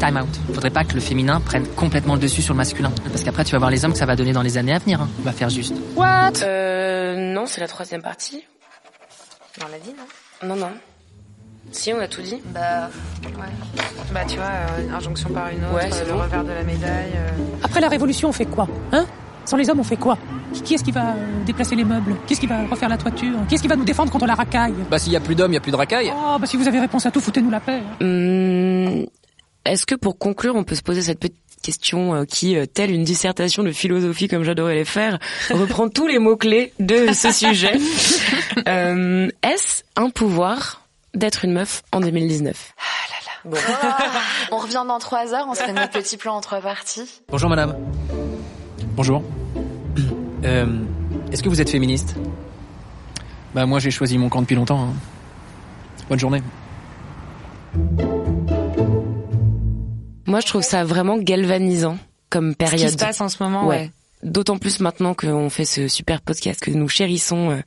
Time 0.00 0.16
out. 0.16 0.28
Faudrait 0.54 0.70
pas 0.70 0.84
que 0.84 0.94
le 0.94 1.00
féminin 1.00 1.40
prenne 1.40 1.66
complètement 1.68 2.14
le 2.14 2.20
dessus 2.20 2.42
sur 2.42 2.54
le 2.54 2.58
masculin. 2.58 2.92
Parce 3.10 3.22
qu'après, 3.24 3.44
tu 3.44 3.52
vas 3.52 3.58
voir 3.58 3.70
les 3.70 3.84
hommes 3.84 3.92
que 3.92 3.98
ça 3.98 4.06
va 4.06 4.16
donner 4.16 4.32
dans 4.32 4.42
les 4.42 4.56
années 4.58 4.72
à 4.74 4.78
venir. 4.78 5.00
Hein. 5.00 5.08
On 5.20 5.22
va 5.22 5.32
faire 5.32 5.48
juste. 5.50 5.74
What? 5.96 6.42
Euh, 6.42 7.32
non, 7.32 7.46
c'est 7.46 7.60
la 7.60 7.68
troisième 7.68 8.02
partie. 8.02 8.44
On 9.64 9.68
l'a 9.72 9.78
dit, 9.78 9.90
non? 10.42 10.48
Non, 10.48 10.56
non. 10.56 10.70
Si, 11.72 11.92
on 11.92 12.00
a 12.00 12.06
tout 12.08 12.22
dit. 12.22 12.36
Bah, 12.54 12.88
ouais. 13.24 13.30
Bah, 14.14 14.20
tu 14.26 14.36
vois, 14.36 14.46
euh, 14.46 14.96
injonction 14.96 15.30
par 15.30 15.48
une 15.48 15.64
autre, 15.64 15.74
Ouais, 15.74 15.88
c'est 15.90 16.02
euh, 16.02 16.06
le 16.06 16.12
bon. 16.12 16.20
revers 16.22 16.44
de 16.44 16.52
la 16.52 16.62
médaille. 16.62 17.12
euh. 17.16 17.28
Après 17.64 17.80
la 17.80 17.88
Révolution, 17.88 18.28
on 18.28 18.32
fait 18.32 18.46
quoi 18.46 18.68
Hein? 18.92 19.04
Sans 19.44 19.56
les 19.56 19.68
hommes, 19.68 19.80
on 19.80 19.84
fait 19.84 19.96
quoi? 19.96 20.16
Qui 20.64 20.74
est-ce 20.74 20.84
qui 20.84 20.92
va 20.92 21.12
euh, 21.12 21.44
déplacer 21.46 21.76
les 21.76 21.84
meubles? 21.84 22.16
Qui 22.26 22.32
est-ce 22.32 22.40
qui 22.40 22.46
va 22.46 22.64
refaire 22.66 22.88
la 22.88 22.96
toiture? 22.98 23.36
Qui 23.48 23.54
est-ce 23.54 23.62
qui 23.62 23.68
va 23.68 23.76
nous 23.76 23.84
défendre 23.84 24.10
contre 24.10 24.26
la 24.26 24.34
racaille? 24.34 24.74
Bah 24.90 24.98
s'il 24.98 25.12
y 25.12 25.16
a 25.16 25.20
plus 25.20 25.34
d'hommes, 25.34 25.52
il 25.52 25.54
y 25.54 25.58
a 25.58 25.60
plus 25.60 25.72
de 25.72 25.76
racailles. 25.76 26.12
Oh, 26.14 26.36
bah 26.38 26.46
si 26.46 26.56
vous 26.56 26.66
avez 26.68 26.80
réponse 26.80 27.06
à 27.06 27.10
tout, 27.10 27.20
foutez-nous 27.20 27.50
la 27.50 27.60
paix. 27.60 27.80
Hum, 28.00 29.06
Est-ce 29.64 29.86
que 29.86 29.94
pour 29.94 30.18
conclure, 30.18 30.54
on 30.56 30.64
peut 30.64 30.74
se 30.74 30.82
poser 30.82 31.02
cette 31.02 31.20
petite 31.20 31.36
question 31.62 32.14
euh, 32.14 32.24
qui, 32.24 32.56
euh, 32.56 32.66
telle 32.66 32.90
une 32.90 33.04
dissertation 33.04 33.62
de 33.62 33.72
philosophie 33.72 34.28
comme 34.28 34.44
j'adorais 34.44 34.74
les 34.76 34.84
faire, 34.84 35.18
reprend 35.50 35.88
tous 35.88 36.06
les 36.06 36.18
mots-clés 36.18 36.72
de 36.78 37.12
ce 37.12 37.32
sujet 37.32 37.78
Euh, 38.66 39.28
Est-ce 39.42 39.82
un 39.96 40.10
pouvoir 40.10 40.82
d'être 41.14 41.44
une 41.44 41.52
meuf 41.52 41.82
en 41.92 42.00
2019 42.00 42.74
On 44.50 44.58
revient 44.58 44.84
dans 44.86 44.98
trois 44.98 45.32
heures, 45.32 45.46
on 45.48 45.54
se 45.54 45.62
fait 45.62 45.72
notre 45.72 45.90
petit 45.92 46.16
plan 46.16 46.34
en 46.36 46.40
trois 46.40 46.60
parties. 46.60 47.22
Bonjour 47.28 47.48
madame. 47.48 47.76
Bonjour. 48.96 49.22
Euh, 50.44 50.66
Est-ce 51.32 51.42
que 51.42 51.48
vous 51.48 51.60
êtes 51.60 51.70
féministe? 51.70 52.14
Bah 53.54 53.66
moi 53.66 53.78
j'ai 53.78 53.90
choisi 53.90 54.18
mon 54.18 54.28
camp 54.28 54.42
depuis 54.42 54.56
longtemps. 54.56 54.84
hein. 54.84 54.92
Bonne 56.08 56.18
journée. 56.18 56.42
Moi, 60.26 60.40
je 60.40 60.46
trouve 60.46 60.62
ça 60.62 60.84
vraiment 60.84 61.16
galvanisant 61.18 61.96
comme 62.30 62.50
Ce 62.52 62.56
période. 62.56 62.86
qui 62.86 62.92
se 62.92 62.96
passe 62.98 63.20
en 63.20 63.28
ce 63.28 63.42
moment, 63.42 63.66
ouais. 63.66 63.90
D'autant 64.24 64.58
plus 64.58 64.80
maintenant 64.80 65.14
qu'on 65.14 65.48
fait 65.48 65.64
ce 65.64 65.86
super 65.86 66.20
podcast 66.20 66.60
que 66.60 66.72
nous 66.72 66.88
chérissons, 66.88 67.50
euh, 67.52 67.60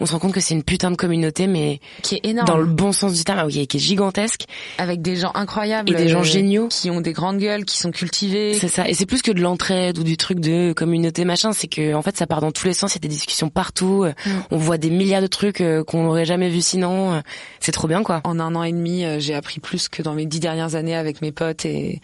on 0.00 0.06
se 0.06 0.12
rend 0.12 0.18
compte 0.18 0.32
que 0.34 0.40
c'est 0.40 0.54
une 0.54 0.64
putain 0.64 0.90
de 0.90 0.96
communauté, 0.96 1.46
mais 1.46 1.78
qui 2.02 2.16
est 2.16 2.26
énorme. 2.26 2.48
dans 2.48 2.56
le 2.56 2.66
bon 2.66 2.90
sens 2.90 3.14
du 3.14 3.22
terme, 3.22 3.38
ah 3.40 3.46
oui, 3.46 3.64
qui 3.68 3.76
est 3.76 3.80
gigantesque. 3.80 4.42
Avec 4.78 5.02
des 5.02 5.14
gens 5.14 5.30
incroyables. 5.34 5.92
Et 5.92 5.94
des 5.94 6.08
gens 6.08 6.20
euh, 6.20 6.24
géniaux. 6.24 6.66
Qui 6.68 6.90
ont 6.90 7.00
des 7.00 7.12
grandes 7.12 7.38
gueules, 7.38 7.64
qui 7.64 7.78
sont 7.78 7.92
cultivés. 7.92 8.54
C'est 8.54 8.66
ça. 8.66 8.88
Et 8.88 8.94
c'est 8.94 9.06
plus 9.06 9.22
que 9.22 9.30
de 9.30 9.40
l'entraide 9.40 9.96
ou 9.98 10.02
du 10.02 10.16
truc 10.16 10.40
de 10.40 10.72
communauté 10.72 11.24
machin. 11.24 11.52
C'est 11.52 11.68
que 11.68 11.94
en 11.94 12.02
fait, 12.02 12.16
ça 12.16 12.26
part 12.26 12.40
dans 12.40 12.50
tous 12.50 12.66
les 12.66 12.74
sens. 12.74 12.92
Il 12.92 12.96
y 12.96 12.98
a 12.98 13.02
des 13.02 13.08
discussions 13.08 13.48
partout. 13.48 14.02
euh, 14.04 14.12
Mm. 14.26 14.30
On 14.50 14.56
voit 14.56 14.78
des 14.78 14.90
milliards 14.90 15.22
de 15.22 15.26
trucs 15.26 15.62
qu'on 15.86 16.02
n'aurait 16.02 16.24
jamais 16.24 16.48
vu 16.48 16.60
sinon. 16.60 17.22
C'est 17.60 17.72
trop 17.72 17.86
bien, 17.88 18.02
quoi. 18.02 18.20
En 18.24 18.40
un 18.40 18.54
an 18.54 18.62
et 18.62 18.72
demi, 18.72 19.04
j'ai 19.18 19.34
appris 19.34 19.60
plus 19.60 19.88
que 19.88 20.02
dans 20.02 20.14
mes 20.14 20.26
dix 20.26 20.40
dernières 20.40 20.74
années 20.74 20.96
avec 20.96 21.20
mes 21.20 21.32
potes 21.32 21.64
et 21.66 22.00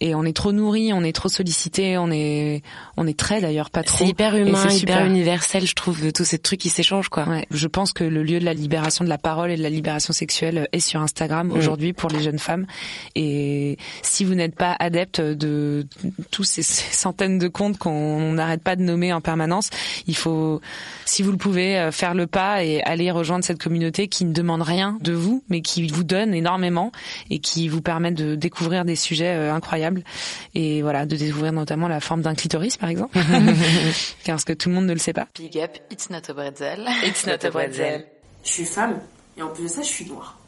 et 0.00 0.14
on 0.14 0.24
est 0.24 0.36
trop 0.36 0.52
nourri, 0.52 0.92
on 0.92 1.02
est 1.02 1.12
trop 1.12 1.28
sollicité, 1.28 1.98
on 1.98 2.10
est 2.10 2.62
on 2.96 3.06
est 3.06 3.18
très 3.18 3.40
d'ailleurs 3.40 3.70
pas 3.70 3.82
trop. 3.82 3.98
C'est 3.98 4.08
hyper 4.08 4.36
humain, 4.36 4.60
hyper 4.62 4.72
super. 4.72 5.06
universel, 5.06 5.66
je 5.66 5.74
trouve, 5.74 6.02
de 6.02 6.10
tous 6.10 6.24
ces 6.24 6.38
trucs 6.38 6.60
qui 6.60 6.68
s'échangent, 6.68 7.08
quoi. 7.08 7.28
Ouais, 7.28 7.46
je 7.50 7.68
pense 7.68 7.92
que 7.92 8.04
le 8.04 8.22
lieu 8.22 8.40
de 8.40 8.44
la 8.44 8.54
libération 8.54 9.04
de 9.04 9.08
la 9.08 9.18
parole 9.18 9.50
et 9.50 9.56
de 9.56 9.62
la 9.62 9.70
libération 9.70 10.12
sexuelle 10.12 10.68
est 10.72 10.80
sur 10.80 11.00
Instagram 11.00 11.44
Mm. 11.44 11.56
aujourd'hui 11.56 11.92
pour 11.92 12.10
les 12.10 12.22
jeunes 12.22 12.38
femmes. 12.38 12.66
Et 13.14 13.78
si 14.02 14.24
vous 14.24 14.34
n'êtes 14.34 14.54
pas 14.54 14.76
adepte 14.78 15.20
de 15.20 15.86
tous 16.30 16.44
ces, 16.44 16.62
centaines 16.62 17.38
de 17.38 17.48
comptes 17.48 17.78
qu'on 17.78 18.32
n'arrête 18.32 18.62
pas 18.62 18.76
de 18.76 18.82
nommer 18.82 19.12
en 19.12 19.20
permanence, 19.20 19.70
il 20.06 20.16
faut, 20.16 20.60
si 21.04 21.22
vous 21.22 21.30
le 21.30 21.36
pouvez, 21.36 21.78
euh, 21.78 21.92
faire 21.92 22.14
le 22.14 22.26
pas 22.26 22.64
et 22.64 22.82
aller 22.82 23.10
rejoindre 23.10 23.44
cette 23.44 23.62
communauté 23.62 24.08
qui 24.08 24.24
ne 24.24 24.32
demande 24.32 24.62
rien 24.62 24.98
de 25.00 25.12
vous, 25.12 25.42
mais 25.48 25.60
qui 25.60 25.86
vous 25.88 26.04
donne 26.04 26.34
énormément 26.34 26.92
et 27.30 27.38
qui 27.38 27.68
vous 27.68 27.82
permet 27.82 28.12
de 28.12 28.34
découvrir 28.34 28.84
des 28.84 28.96
sujets 28.96 29.34
euh, 29.34 29.54
et 30.54 30.82
voilà, 30.82 31.06
de 31.06 31.16
découvrir 31.16 31.52
notamment 31.52 31.88
la 31.88 32.00
forme 32.00 32.22
d'un 32.22 32.34
clitoris, 32.34 32.76
par 32.76 32.88
exemple, 32.88 33.18
parce 34.26 34.44
que 34.44 34.52
tout 34.52 34.68
le 34.68 34.74
monde 34.74 34.86
ne 34.86 34.92
le 34.92 34.98
sait 34.98 35.12
pas. 35.12 35.28
Big 35.38 35.58
up, 35.58 35.76
it's 35.90 36.10
not 36.10 36.28
a 36.28 36.32
bretzel. 36.32 36.86
It's 37.04 37.26
not 37.26 37.44
a 37.44 37.50
bretzel. 37.50 38.06
Je 38.44 38.50
suis 38.50 38.64
femme 38.64 39.00
et 39.36 39.42
en 39.42 39.48
plus 39.48 39.64
de 39.64 39.68
ça, 39.68 39.82
je 39.82 39.88
suis 39.88 40.06
noire. 40.06 40.38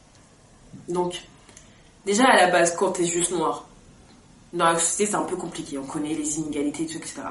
Donc, 0.88 1.22
déjà 2.04 2.24
à 2.24 2.36
la 2.36 2.50
base, 2.50 2.76
quand 2.76 2.92
t'es 2.92 3.06
juste 3.06 3.32
noire, 3.32 3.66
dans 4.52 4.72
la 4.72 4.78
société, 4.78 5.10
c'est 5.10 5.16
un 5.16 5.24
peu 5.24 5.36
compliqué. 5.36 5.78
On 5.78 5.86
connaît 5.86 6.14
les 6.14 6.38
inégalités, 6.38 6.84
et 6.84 6.86
tout, 6.86 6.98
etc. 6.98 7.22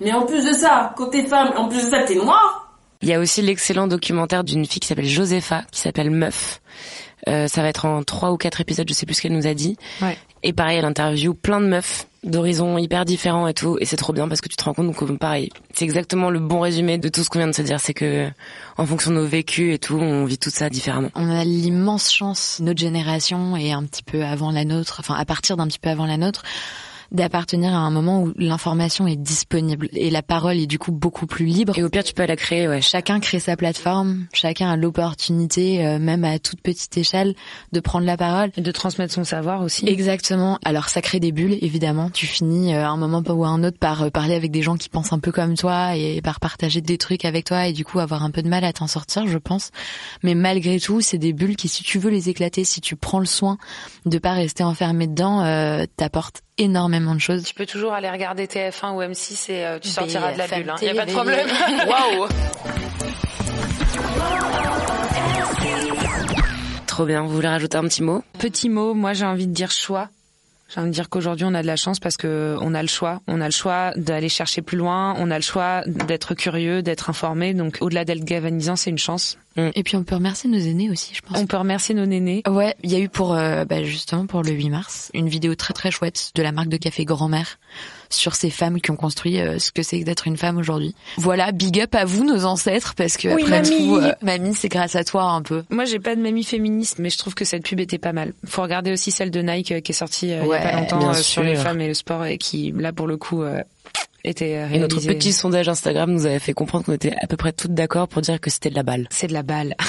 Mais 0.00 0.12
en 0.12 0.26
plus 0.26 0.44
de 0.44 0.52
ça, 0.52 0.94
quand 0.96 1.08
t'es 1.10 1.24
femme, 1.24 1.52
en 1.56 1.68
plus 1.68 1.84
de 1.84 1.90
ça, 1.90 2.02
t'es 2.04 2.14
noire. 2.14 2.74
Il 3.02 3.08
y 3.08 3.12
a 3.12 3.20
aussi 3.20 3.42
l'excellent 3.42 3.86
documentaire 3.86 4.42
d'une 4.42 4.64
fille 4.64 4.80
qui 4.80 4.88
s'appelle 4.88 5.06
Josepha, 5.06 5.64
qui 5.70 5.80
s'appelle 5.80 6.10
Meuf. 6.10 6.60
Euh, 7.28 7.46
ça 7.48 7.62
va 7.62 7.68
être 7.68 7.84
en 7.84 8.02
trois 8.02 8.32
ou 8.32 8.36
quatre 8.36 8.60
épisodes, 8.60 8.88
je 8.88 8.94
sais 8.94 9.04
plus 9.04 9.14
ce 9.14 9.22
qu'elle 9.22 9.34
nous 9.34 9.46
a 9.46 9.54
dit. 9.54 9.76
Ouais. 10.00 10.16
Et 10.46 10.52
pareil, 10.52 10.78
elle 10.78 10.84
interview 10.84 11.34
plein 11.34 11.60
de 11.60 11.66
meufs 11.66 12.06
d'horizons 12.22 12.78
hyper 12.78 13.04
différents 13.04 13.48
et 13.48 13.52
tout. 13.52 13.78
Et 13.80 13.84
c'est 13.84 13.96
trop 13.96 14.12
bien 14.12 14.28
parce 14.28 14.40
que 14.40 14.48
tu 14.48 14.54
te 14.54 14.62
rends 14.62 14.74
compte 14.74 14.94
que 14.94 15.04
pareil, 15.14 15.50
c'est 15.74 15.84
exactement 15.84 16.30
le 16.30 16.38
bon 16.38 16.60
résumé 16.60 16.98
de 16.98 17.08
tout 17.08 17.24
ce 17.24 17.28
qu'on 17.28 17.40
vient 17.40 17.48
de 17.48 17.52
se 17.54 17.62
dire. 17.62 17.80
C'est 17.80 17.94
que 17.94 18.28
en 18.76 18.86
fonction 18.86 19.10
de 19.10 19.16
nos 19.16 19.26
vécus 19.26 19.74
et 19.74 19.78
tout, 19.80 19.96
on 19.96 20.24
vit 20.24 20.38
tout 20.38 20.50
ça 20.50 20.70
différemment. 20.70 21.10
On 21.16 21.28
a 21.28 21.42
l'immense 21.42 22.12
chance, 22.12 22.60
notre 22.60 22.78
génération 22.78 23.56
et 23.56 23.72
un 23.72 23.82
petit 23.82 24.04
peu 24.04 24.22
avant 24.22 24.52
la 24.52 24.64
nôtre, 24.64 24.98
enfin 25.00 25.14
à 25.14 25.24
partir 25.24 25.56
d'un 25.56 25.66
petit 25.66 25.80
peu 25.80 25.90
avant 25.90 26.06
la 26.06 26.16
nôtre, 26.16 26.44
d'appartenir 27.12 27.72
à 27.72 27.78
un 27.78 27.90
moment 27.90 28.22
où 28.22 28.32
l'information 28.36 29.06
est 29.06 29.16
disponible 29.16 29.88
et 29.92 30.10
la 30.10 30.22
parole 30.22 30.56
est 30.56 30.66
du 30.66 30.78
coup 30.78 30.92
beaucoup 30.92 31.26
plus 31.26 31.46
libre. 31.46 31.78
Et 31.78 31.82
au 31.82 31.88
pire, 31.88 32.04
tu 32.04 32.14
peux 32.14 32.26
la 32.26 32.36
créer, 32.36 32.68
ouais. 32.68 32.80
Chacun 32.80 33.20
crée 33.20 33.40
sa 33.40 33.56
plateforme, 33.56 34.26
chacun 34.32 34.70
a 34.70 34.76
l'opportunité, 34.76 35.86
euh, 35.86 35.98
même 35.98 36.24
à 36.24 36.38
toute 36.38 36.60
petite 36.60 36.96
échelle, 36.96 37.34
de 37.72 37.80
prendre 37.80 38.06
la 38.06 38.16
parole. 38.16 38.50
Et 38.56 38.60
de 38.60 38.70
transmettre 38.70 39.12
son 39.12 39.24
savoir 39.24 39.62
aussi. 39.62 39.88
Exactement. 39.88 40.58
Alors 40.64 40.88
ça 40.88 41.00
crée 41.00 41.20
des 41.20 41.32
bulles, 41.32 41.58
évidemment. 41.62 42.10
Tu 42.10 42.26
finis 42.26 42.74
euh, 42.74 42.84
à 42.84 42.88
un 42.88 42.96
moment 42.96 43.22
ou 43.28 43.44
à 43.44 43.48
un 43.48 43.64
autre 43.64 43.78
par 43.78 44.02
euh, 44.02 44.10
parler 44.10 44.34
avec 44.34 44.50
des 44.50 44.62
gens 44.62 44.76
qui 44.76 44.88
pensent 44.88 45.12
un 45.12 45.18
peu 45.18 45.32
comme 45.32 45.56
toi 45.56 45.96
et 45.96 46.20
par 46.22 46.40
partager 46.40 46.80
des 46.80 46.98
trucs 46.98 47.24
avec 47.24 47.44
toi 47.44 47.66
et 47.66 47.72
du 47.72 47.84
coup 47.84 47.98
avoir 47.98 48.22
un 48.22 48.30
peu 48.30 48.42
de 48.42 48.48
mal 48.48 48.64
à 48.64 48.72
t'en 48.72 48.86
sortir, 48.86 49.26
je 49.26 49.38
pense. 49.38 49.70
Mais 50.22 50.34
malgré 50.34 50.78
tout, 50.80 51.00
c'est 51.00 51.18
des 51.18 51.32
bulles 51.32 51.56
qui, 51.56 51.68
si 51.68 51.82
tu 51.82 51.98
veux 51.98 52.10
les 52.10 52.28
éclater, 52.28 52.64
si 52.64 52.80
tu 52.80 52.96
prends 52.96 53.20
le 53.20 53.26
soin 53.26 53.58
de 54.04 54.18
pas 54.18 54.32
rester 54.32 54.64
enfermé 54.64 55.06
dedans, 55.06 55.42
euh, 55.42 55.84
t'apportent 55.96 56.42
énormément 56.58 57.14
de 57.14 57.20
choses. 57.20 57.44
Tu 57.44 57.54
peux 57.54 57.66
toujours 57.66 57.92
aller 57.92 58.10
regarder 58.10 58.46
TF1 58.46 58.94
ou 58.94 59.02
M6 59.02 59.52
et 59.52 59.66
euh, 59.66 59.78
tu 59.78 59.88
sortiras 59.88 60.32
de 60.32 60.38
la 60.38 60.46
bulle. 60.46 60.64
Il 60.64 60.70
hein. 60.70 60.76
y 60.80 60.88
a 60.88 60.94
pas 60.94 61.06
de 61.06 61.12
problème. 61.12 61.48
Waouh. 61.86 62.28
Trop 66.86 67.04
bien. 67.04 67.22
Vous 67.22 67.34
voulez 67.34 67.48
rajouter 67.48 67.76
un 67.76 67.84
petit 67.84 68.02
mot? 68.02 68.22
Petit 68.38 68.68
mot, 68.68 68.94
moi 68.94 69.12
j'ai 69.12 69.26
envie 69.26 69.46
de 69.46 69.52
dire 69.52 69.70
choix. 69.70 70.08
J'ai 70.68 70.80
envie 70.80 70.90
de 70.90 70.94
dire 70.94 71.08
qu'aujourd'hui 71.08 71.44
on 71.44 71.54
a 71.54 71.62
de 71.62 71.66
la 71.66 71.76
chance 71.76 72.00
parce 72.00 72.16
que 72.16 72.56
on 72.60 72.74
a 72.74 72.82
le 72.82 72.88
choix. 72.88 73.20
On 73.28 73.40
a 73.40 73.46
le 73.46 73.52
choix 73.52 73.92
d'aller 73.96 74.28
chercher 74.28 74.62
plus 74.62 74.78
loin. 74.78 75.14
On 75.18 75.30
a 75.30 75.36
le 75.36 75.42
choix 75.42 75.82
d'être 75.86 76.34
curieux, 76.34 76.82
d'être 76.82 77.10
informé. 77.10 77.54
Donc 77.54 77.78
au-delà 77.80 78.04
d'être 78.04 78.24
galvanisant, 78.24 78.76
c'est 78.76 78.90
une 78.90 78.98
chance. 78.98 79.38
Et 79.56 79.82
puis 79.82 79.96
on 79.96 80.04
peut 80.04 80.14
remercier 80.14 80.50
nos 80.50 80.58
aînés 80.58 80.90
aussi, 80.90 81.14
je 81.14 81.20
pense. 81.22 81.38
On 81.38 81.46
peut 81.46 81.56
remercier 81.56 81.94
nos 81.94 82.06
nénés. 82.06 82.42
Ouais, 82.48 82.74
il 82.82 82.90
y 82.92 82.94
a 82.94 82.98
eu 82.98 83.08
pour 83.08 83.34
euh, 83.34 83.64
bah, 83.64 83.82
justement 83.82 84.26
pour 84.26 84.42
le 84.42 84.50
8 84.50 84.70
mars 84.70 85.10
une 85.14 85.28
vidéo 85.28 85.54
très 85.54 85.74
très 85.74 85.90
chouette 85.90 86.32
de 86.34 86.42
la 86.42 86.52
marque 86.52 86.68
de 86.68 86.76
café 86.76 87.04
Grand-Mère 87.04 87.58
sur 88.08 88.34
ces 88.36 88.50
femmes 88.50 88.80
qui 88.80 88.90
ont 88.90 88.96
construit 88.96 89.40
euh, 89.40 89.58
ce 89.58 89.72
que 89.72 89.82
c'est 89.82 89.98
que 90.00 90.04
d'être 90.04 90.26
une 90.28 90.36
femme 90.36 90.58
aujourd'hui. 90.58 90.94
Voilà, 91.16 91.50
big 91.52 91.80
up 91.80 91.94
à 91.94 92.04
vous 92.04 92.24
nos 92.24 92.44
ancêtres 92.44 92.94
parce 92.94 93.16
que 93.16 93.28
Oui, 93.34 93.42
après 93.42 93.62
mamie. 93.62 93.86
tout, 93.86 93.96
euh, 93.96 94.12
mamie, 94.22 94.54
c'est 94.54 94.68
grâce 94.68 94.94
à 94.94 95.02
toi 95.04 95.24
un 95.24 95.42
peu. 95.42 95.64
Moi, 95.70 95.84
j'ai 95.86 95.98
pas 95.98 96.14
de 96.14 96.20
mamie 96.20 96.44
féministe, 96.44 96.98
mais 96.98 97.10
je 97.10 97.18
trouve 97.18 97.34
que 97.34 97.44
cette 97.44 97.64
pub 97.64 97.80
était 97.80 97.98
pas 97.98 98.12
mal. 98.12 98.32
Faut 98.44 98.62
regarder 98.62 98.92
aussi 98.92 99.10
celle 99.10 99.30
de 99.30 99.40
Nike 99.42 99.72
euh, 99.72 99.80
qui 99.80 99.92
est 99.92 99.94
sortie 99.94 100.32
euh, 100.32 100.42
il 100.44 100.48
y 100.48 100.54
a 100.54 100.58
pas 100.60 100.72
longtemps 100.72 101.10
euh, 101.10 101.14
sur 101.14 101.42
les 101.42 101.56
femmes 101.56 101.80
et 101.80 101.88
le 101.88 101.94
sport 101.94 102.24
et 102.26 102.38
qui, 102.38 102.72
là, 102.76 102.92
pour 102.92 103.06
le 103.08 103.16
coup, 103.16 103.42
euh, 104.26 104.68
Et 104.72 104.78
notre 104.78 105.00
petit 105.00 105.32
sondage 105.32 105.68
Instagram 105.68 106.10
nous 106.10 106.26
avait 106.26 106.38
fait 106.38 106.52
comprendre 106.52 106.84
qu'on 106.84 106.92
était 106.92 107.14
à 107.22 107.26
peu 107.26 107.36
près 107.36 107.52
toutes 107.52 107.74
d'accord 107.74 108.08
pour 108.08 108.22
dire 108.22 108.40
que 108.40 108.50
c'était 108.50 108.70
de 108.70 108.74
la 108.74 108.82
balle. 108.82 109.06
C'est 109.10 109.26
de 109.28 109.32
la 109.32 109.42
balle. 109.42 109.74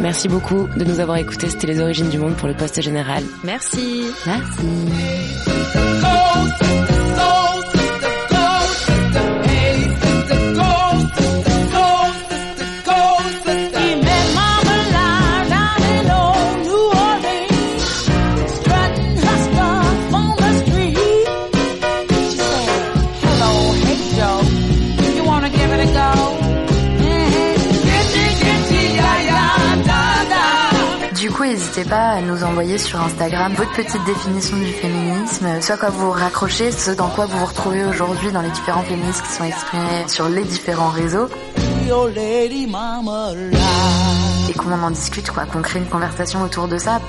Merci 0.00 0.28
beaucoup 0.28 0.66
de 0.76 0.84
nous 0.84 0.98
avoir 0.98 1.16
écoutés. 1.18 1.48
C'était 1.48 1.68
les 1.68 1.80
origines 1.80 2.10
du 2.10 2.18
monde 2.18 2.34
pour 2.34 2.48
le 2.48 2.54
poste 2.54 2.82
général. 2.82 3.22
Merci. 3.44 4.04
Merci. 4.26 4.66
À 31.92 32.20
nous 32.22 32.42
envoyer 32.42 32.78
sur 32.78 33.00
Instagram 33.00 33.52
votre 33.54 33.72
petite 33.72 34.02
définition 34.04 34.56
du 34.56 34.72
féminisme, 34.72 35.46
à 35.46 35.76
quoi 35.76 35.90
vous 35.90 36.10
raccrochez, 36.10 36.72
ce 36.72 36.90
dans 36.90 37.08
quoi 37.08 37.26
vous 37.26 37.38
vous 37.38 37.44
retrouvez 37.44 37.84
aujourd'hui 37.84 38.32
dans 38.32 38.40
les 38.40 38.50
différents 38.50 38.82
féministes 38.82 39.22
qui 39.22 39.32
sont 39.32 39.44
exprimés 39.44 40.08
sur 40.08 40.28
les 40.28 40.44
différents 40.44 40.88
réseaux. 40.88 41.28
Et 44.48 44.52
qu'on 44.54 44.72
en 44.72 44.90
discute, 44.90 45.30
quoi, 45.30 45.44
qu'on 45.44 45.62
crée 45.62 45.80
une 45.80 45.88
conversation 45.88 46.42
autour 46.42 46.66
de 46.66 46.78
ça. 46.78 47.00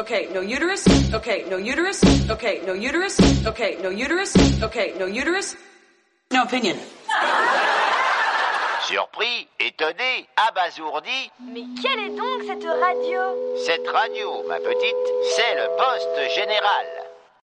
Okay, 0.00 0.28
no 0.34 0.42
uterus. 0.42 0.84
Okay, 1.14 1.44
no 1.50 1.58
uterus. 1.58 2.02
Okay, 2.28 2.62
no 2.66 2.74
uterus. 2.74 3.18
Okay, 3.46 3.78
no 3.82 3.90
uterus. 3.90 4.34
Okay, 4.62 4.94
no 4.98 5.06
uterus. 5.06 5.56
No 6.32 6.42
opinion. 6.42 6.74
Surpris, 8.86 9.48
étonné, 9.60 10.28
abasourdi, 10.36 11.30
Mais 11.40 11.64
quelle 11.82 12.00
est 12.00 12.16
donc 12.16 12.42
cette 12.46 12.64
radio? 12.64 13.20
Cette 13.64 13.88
radio, 13.88 14.42
ma 14.46 14.58
petite, 14.58 14.94
c'est 15.36 15.54
le 15.54 15.68
poste 15.76 16.34
général. 16.34 17.03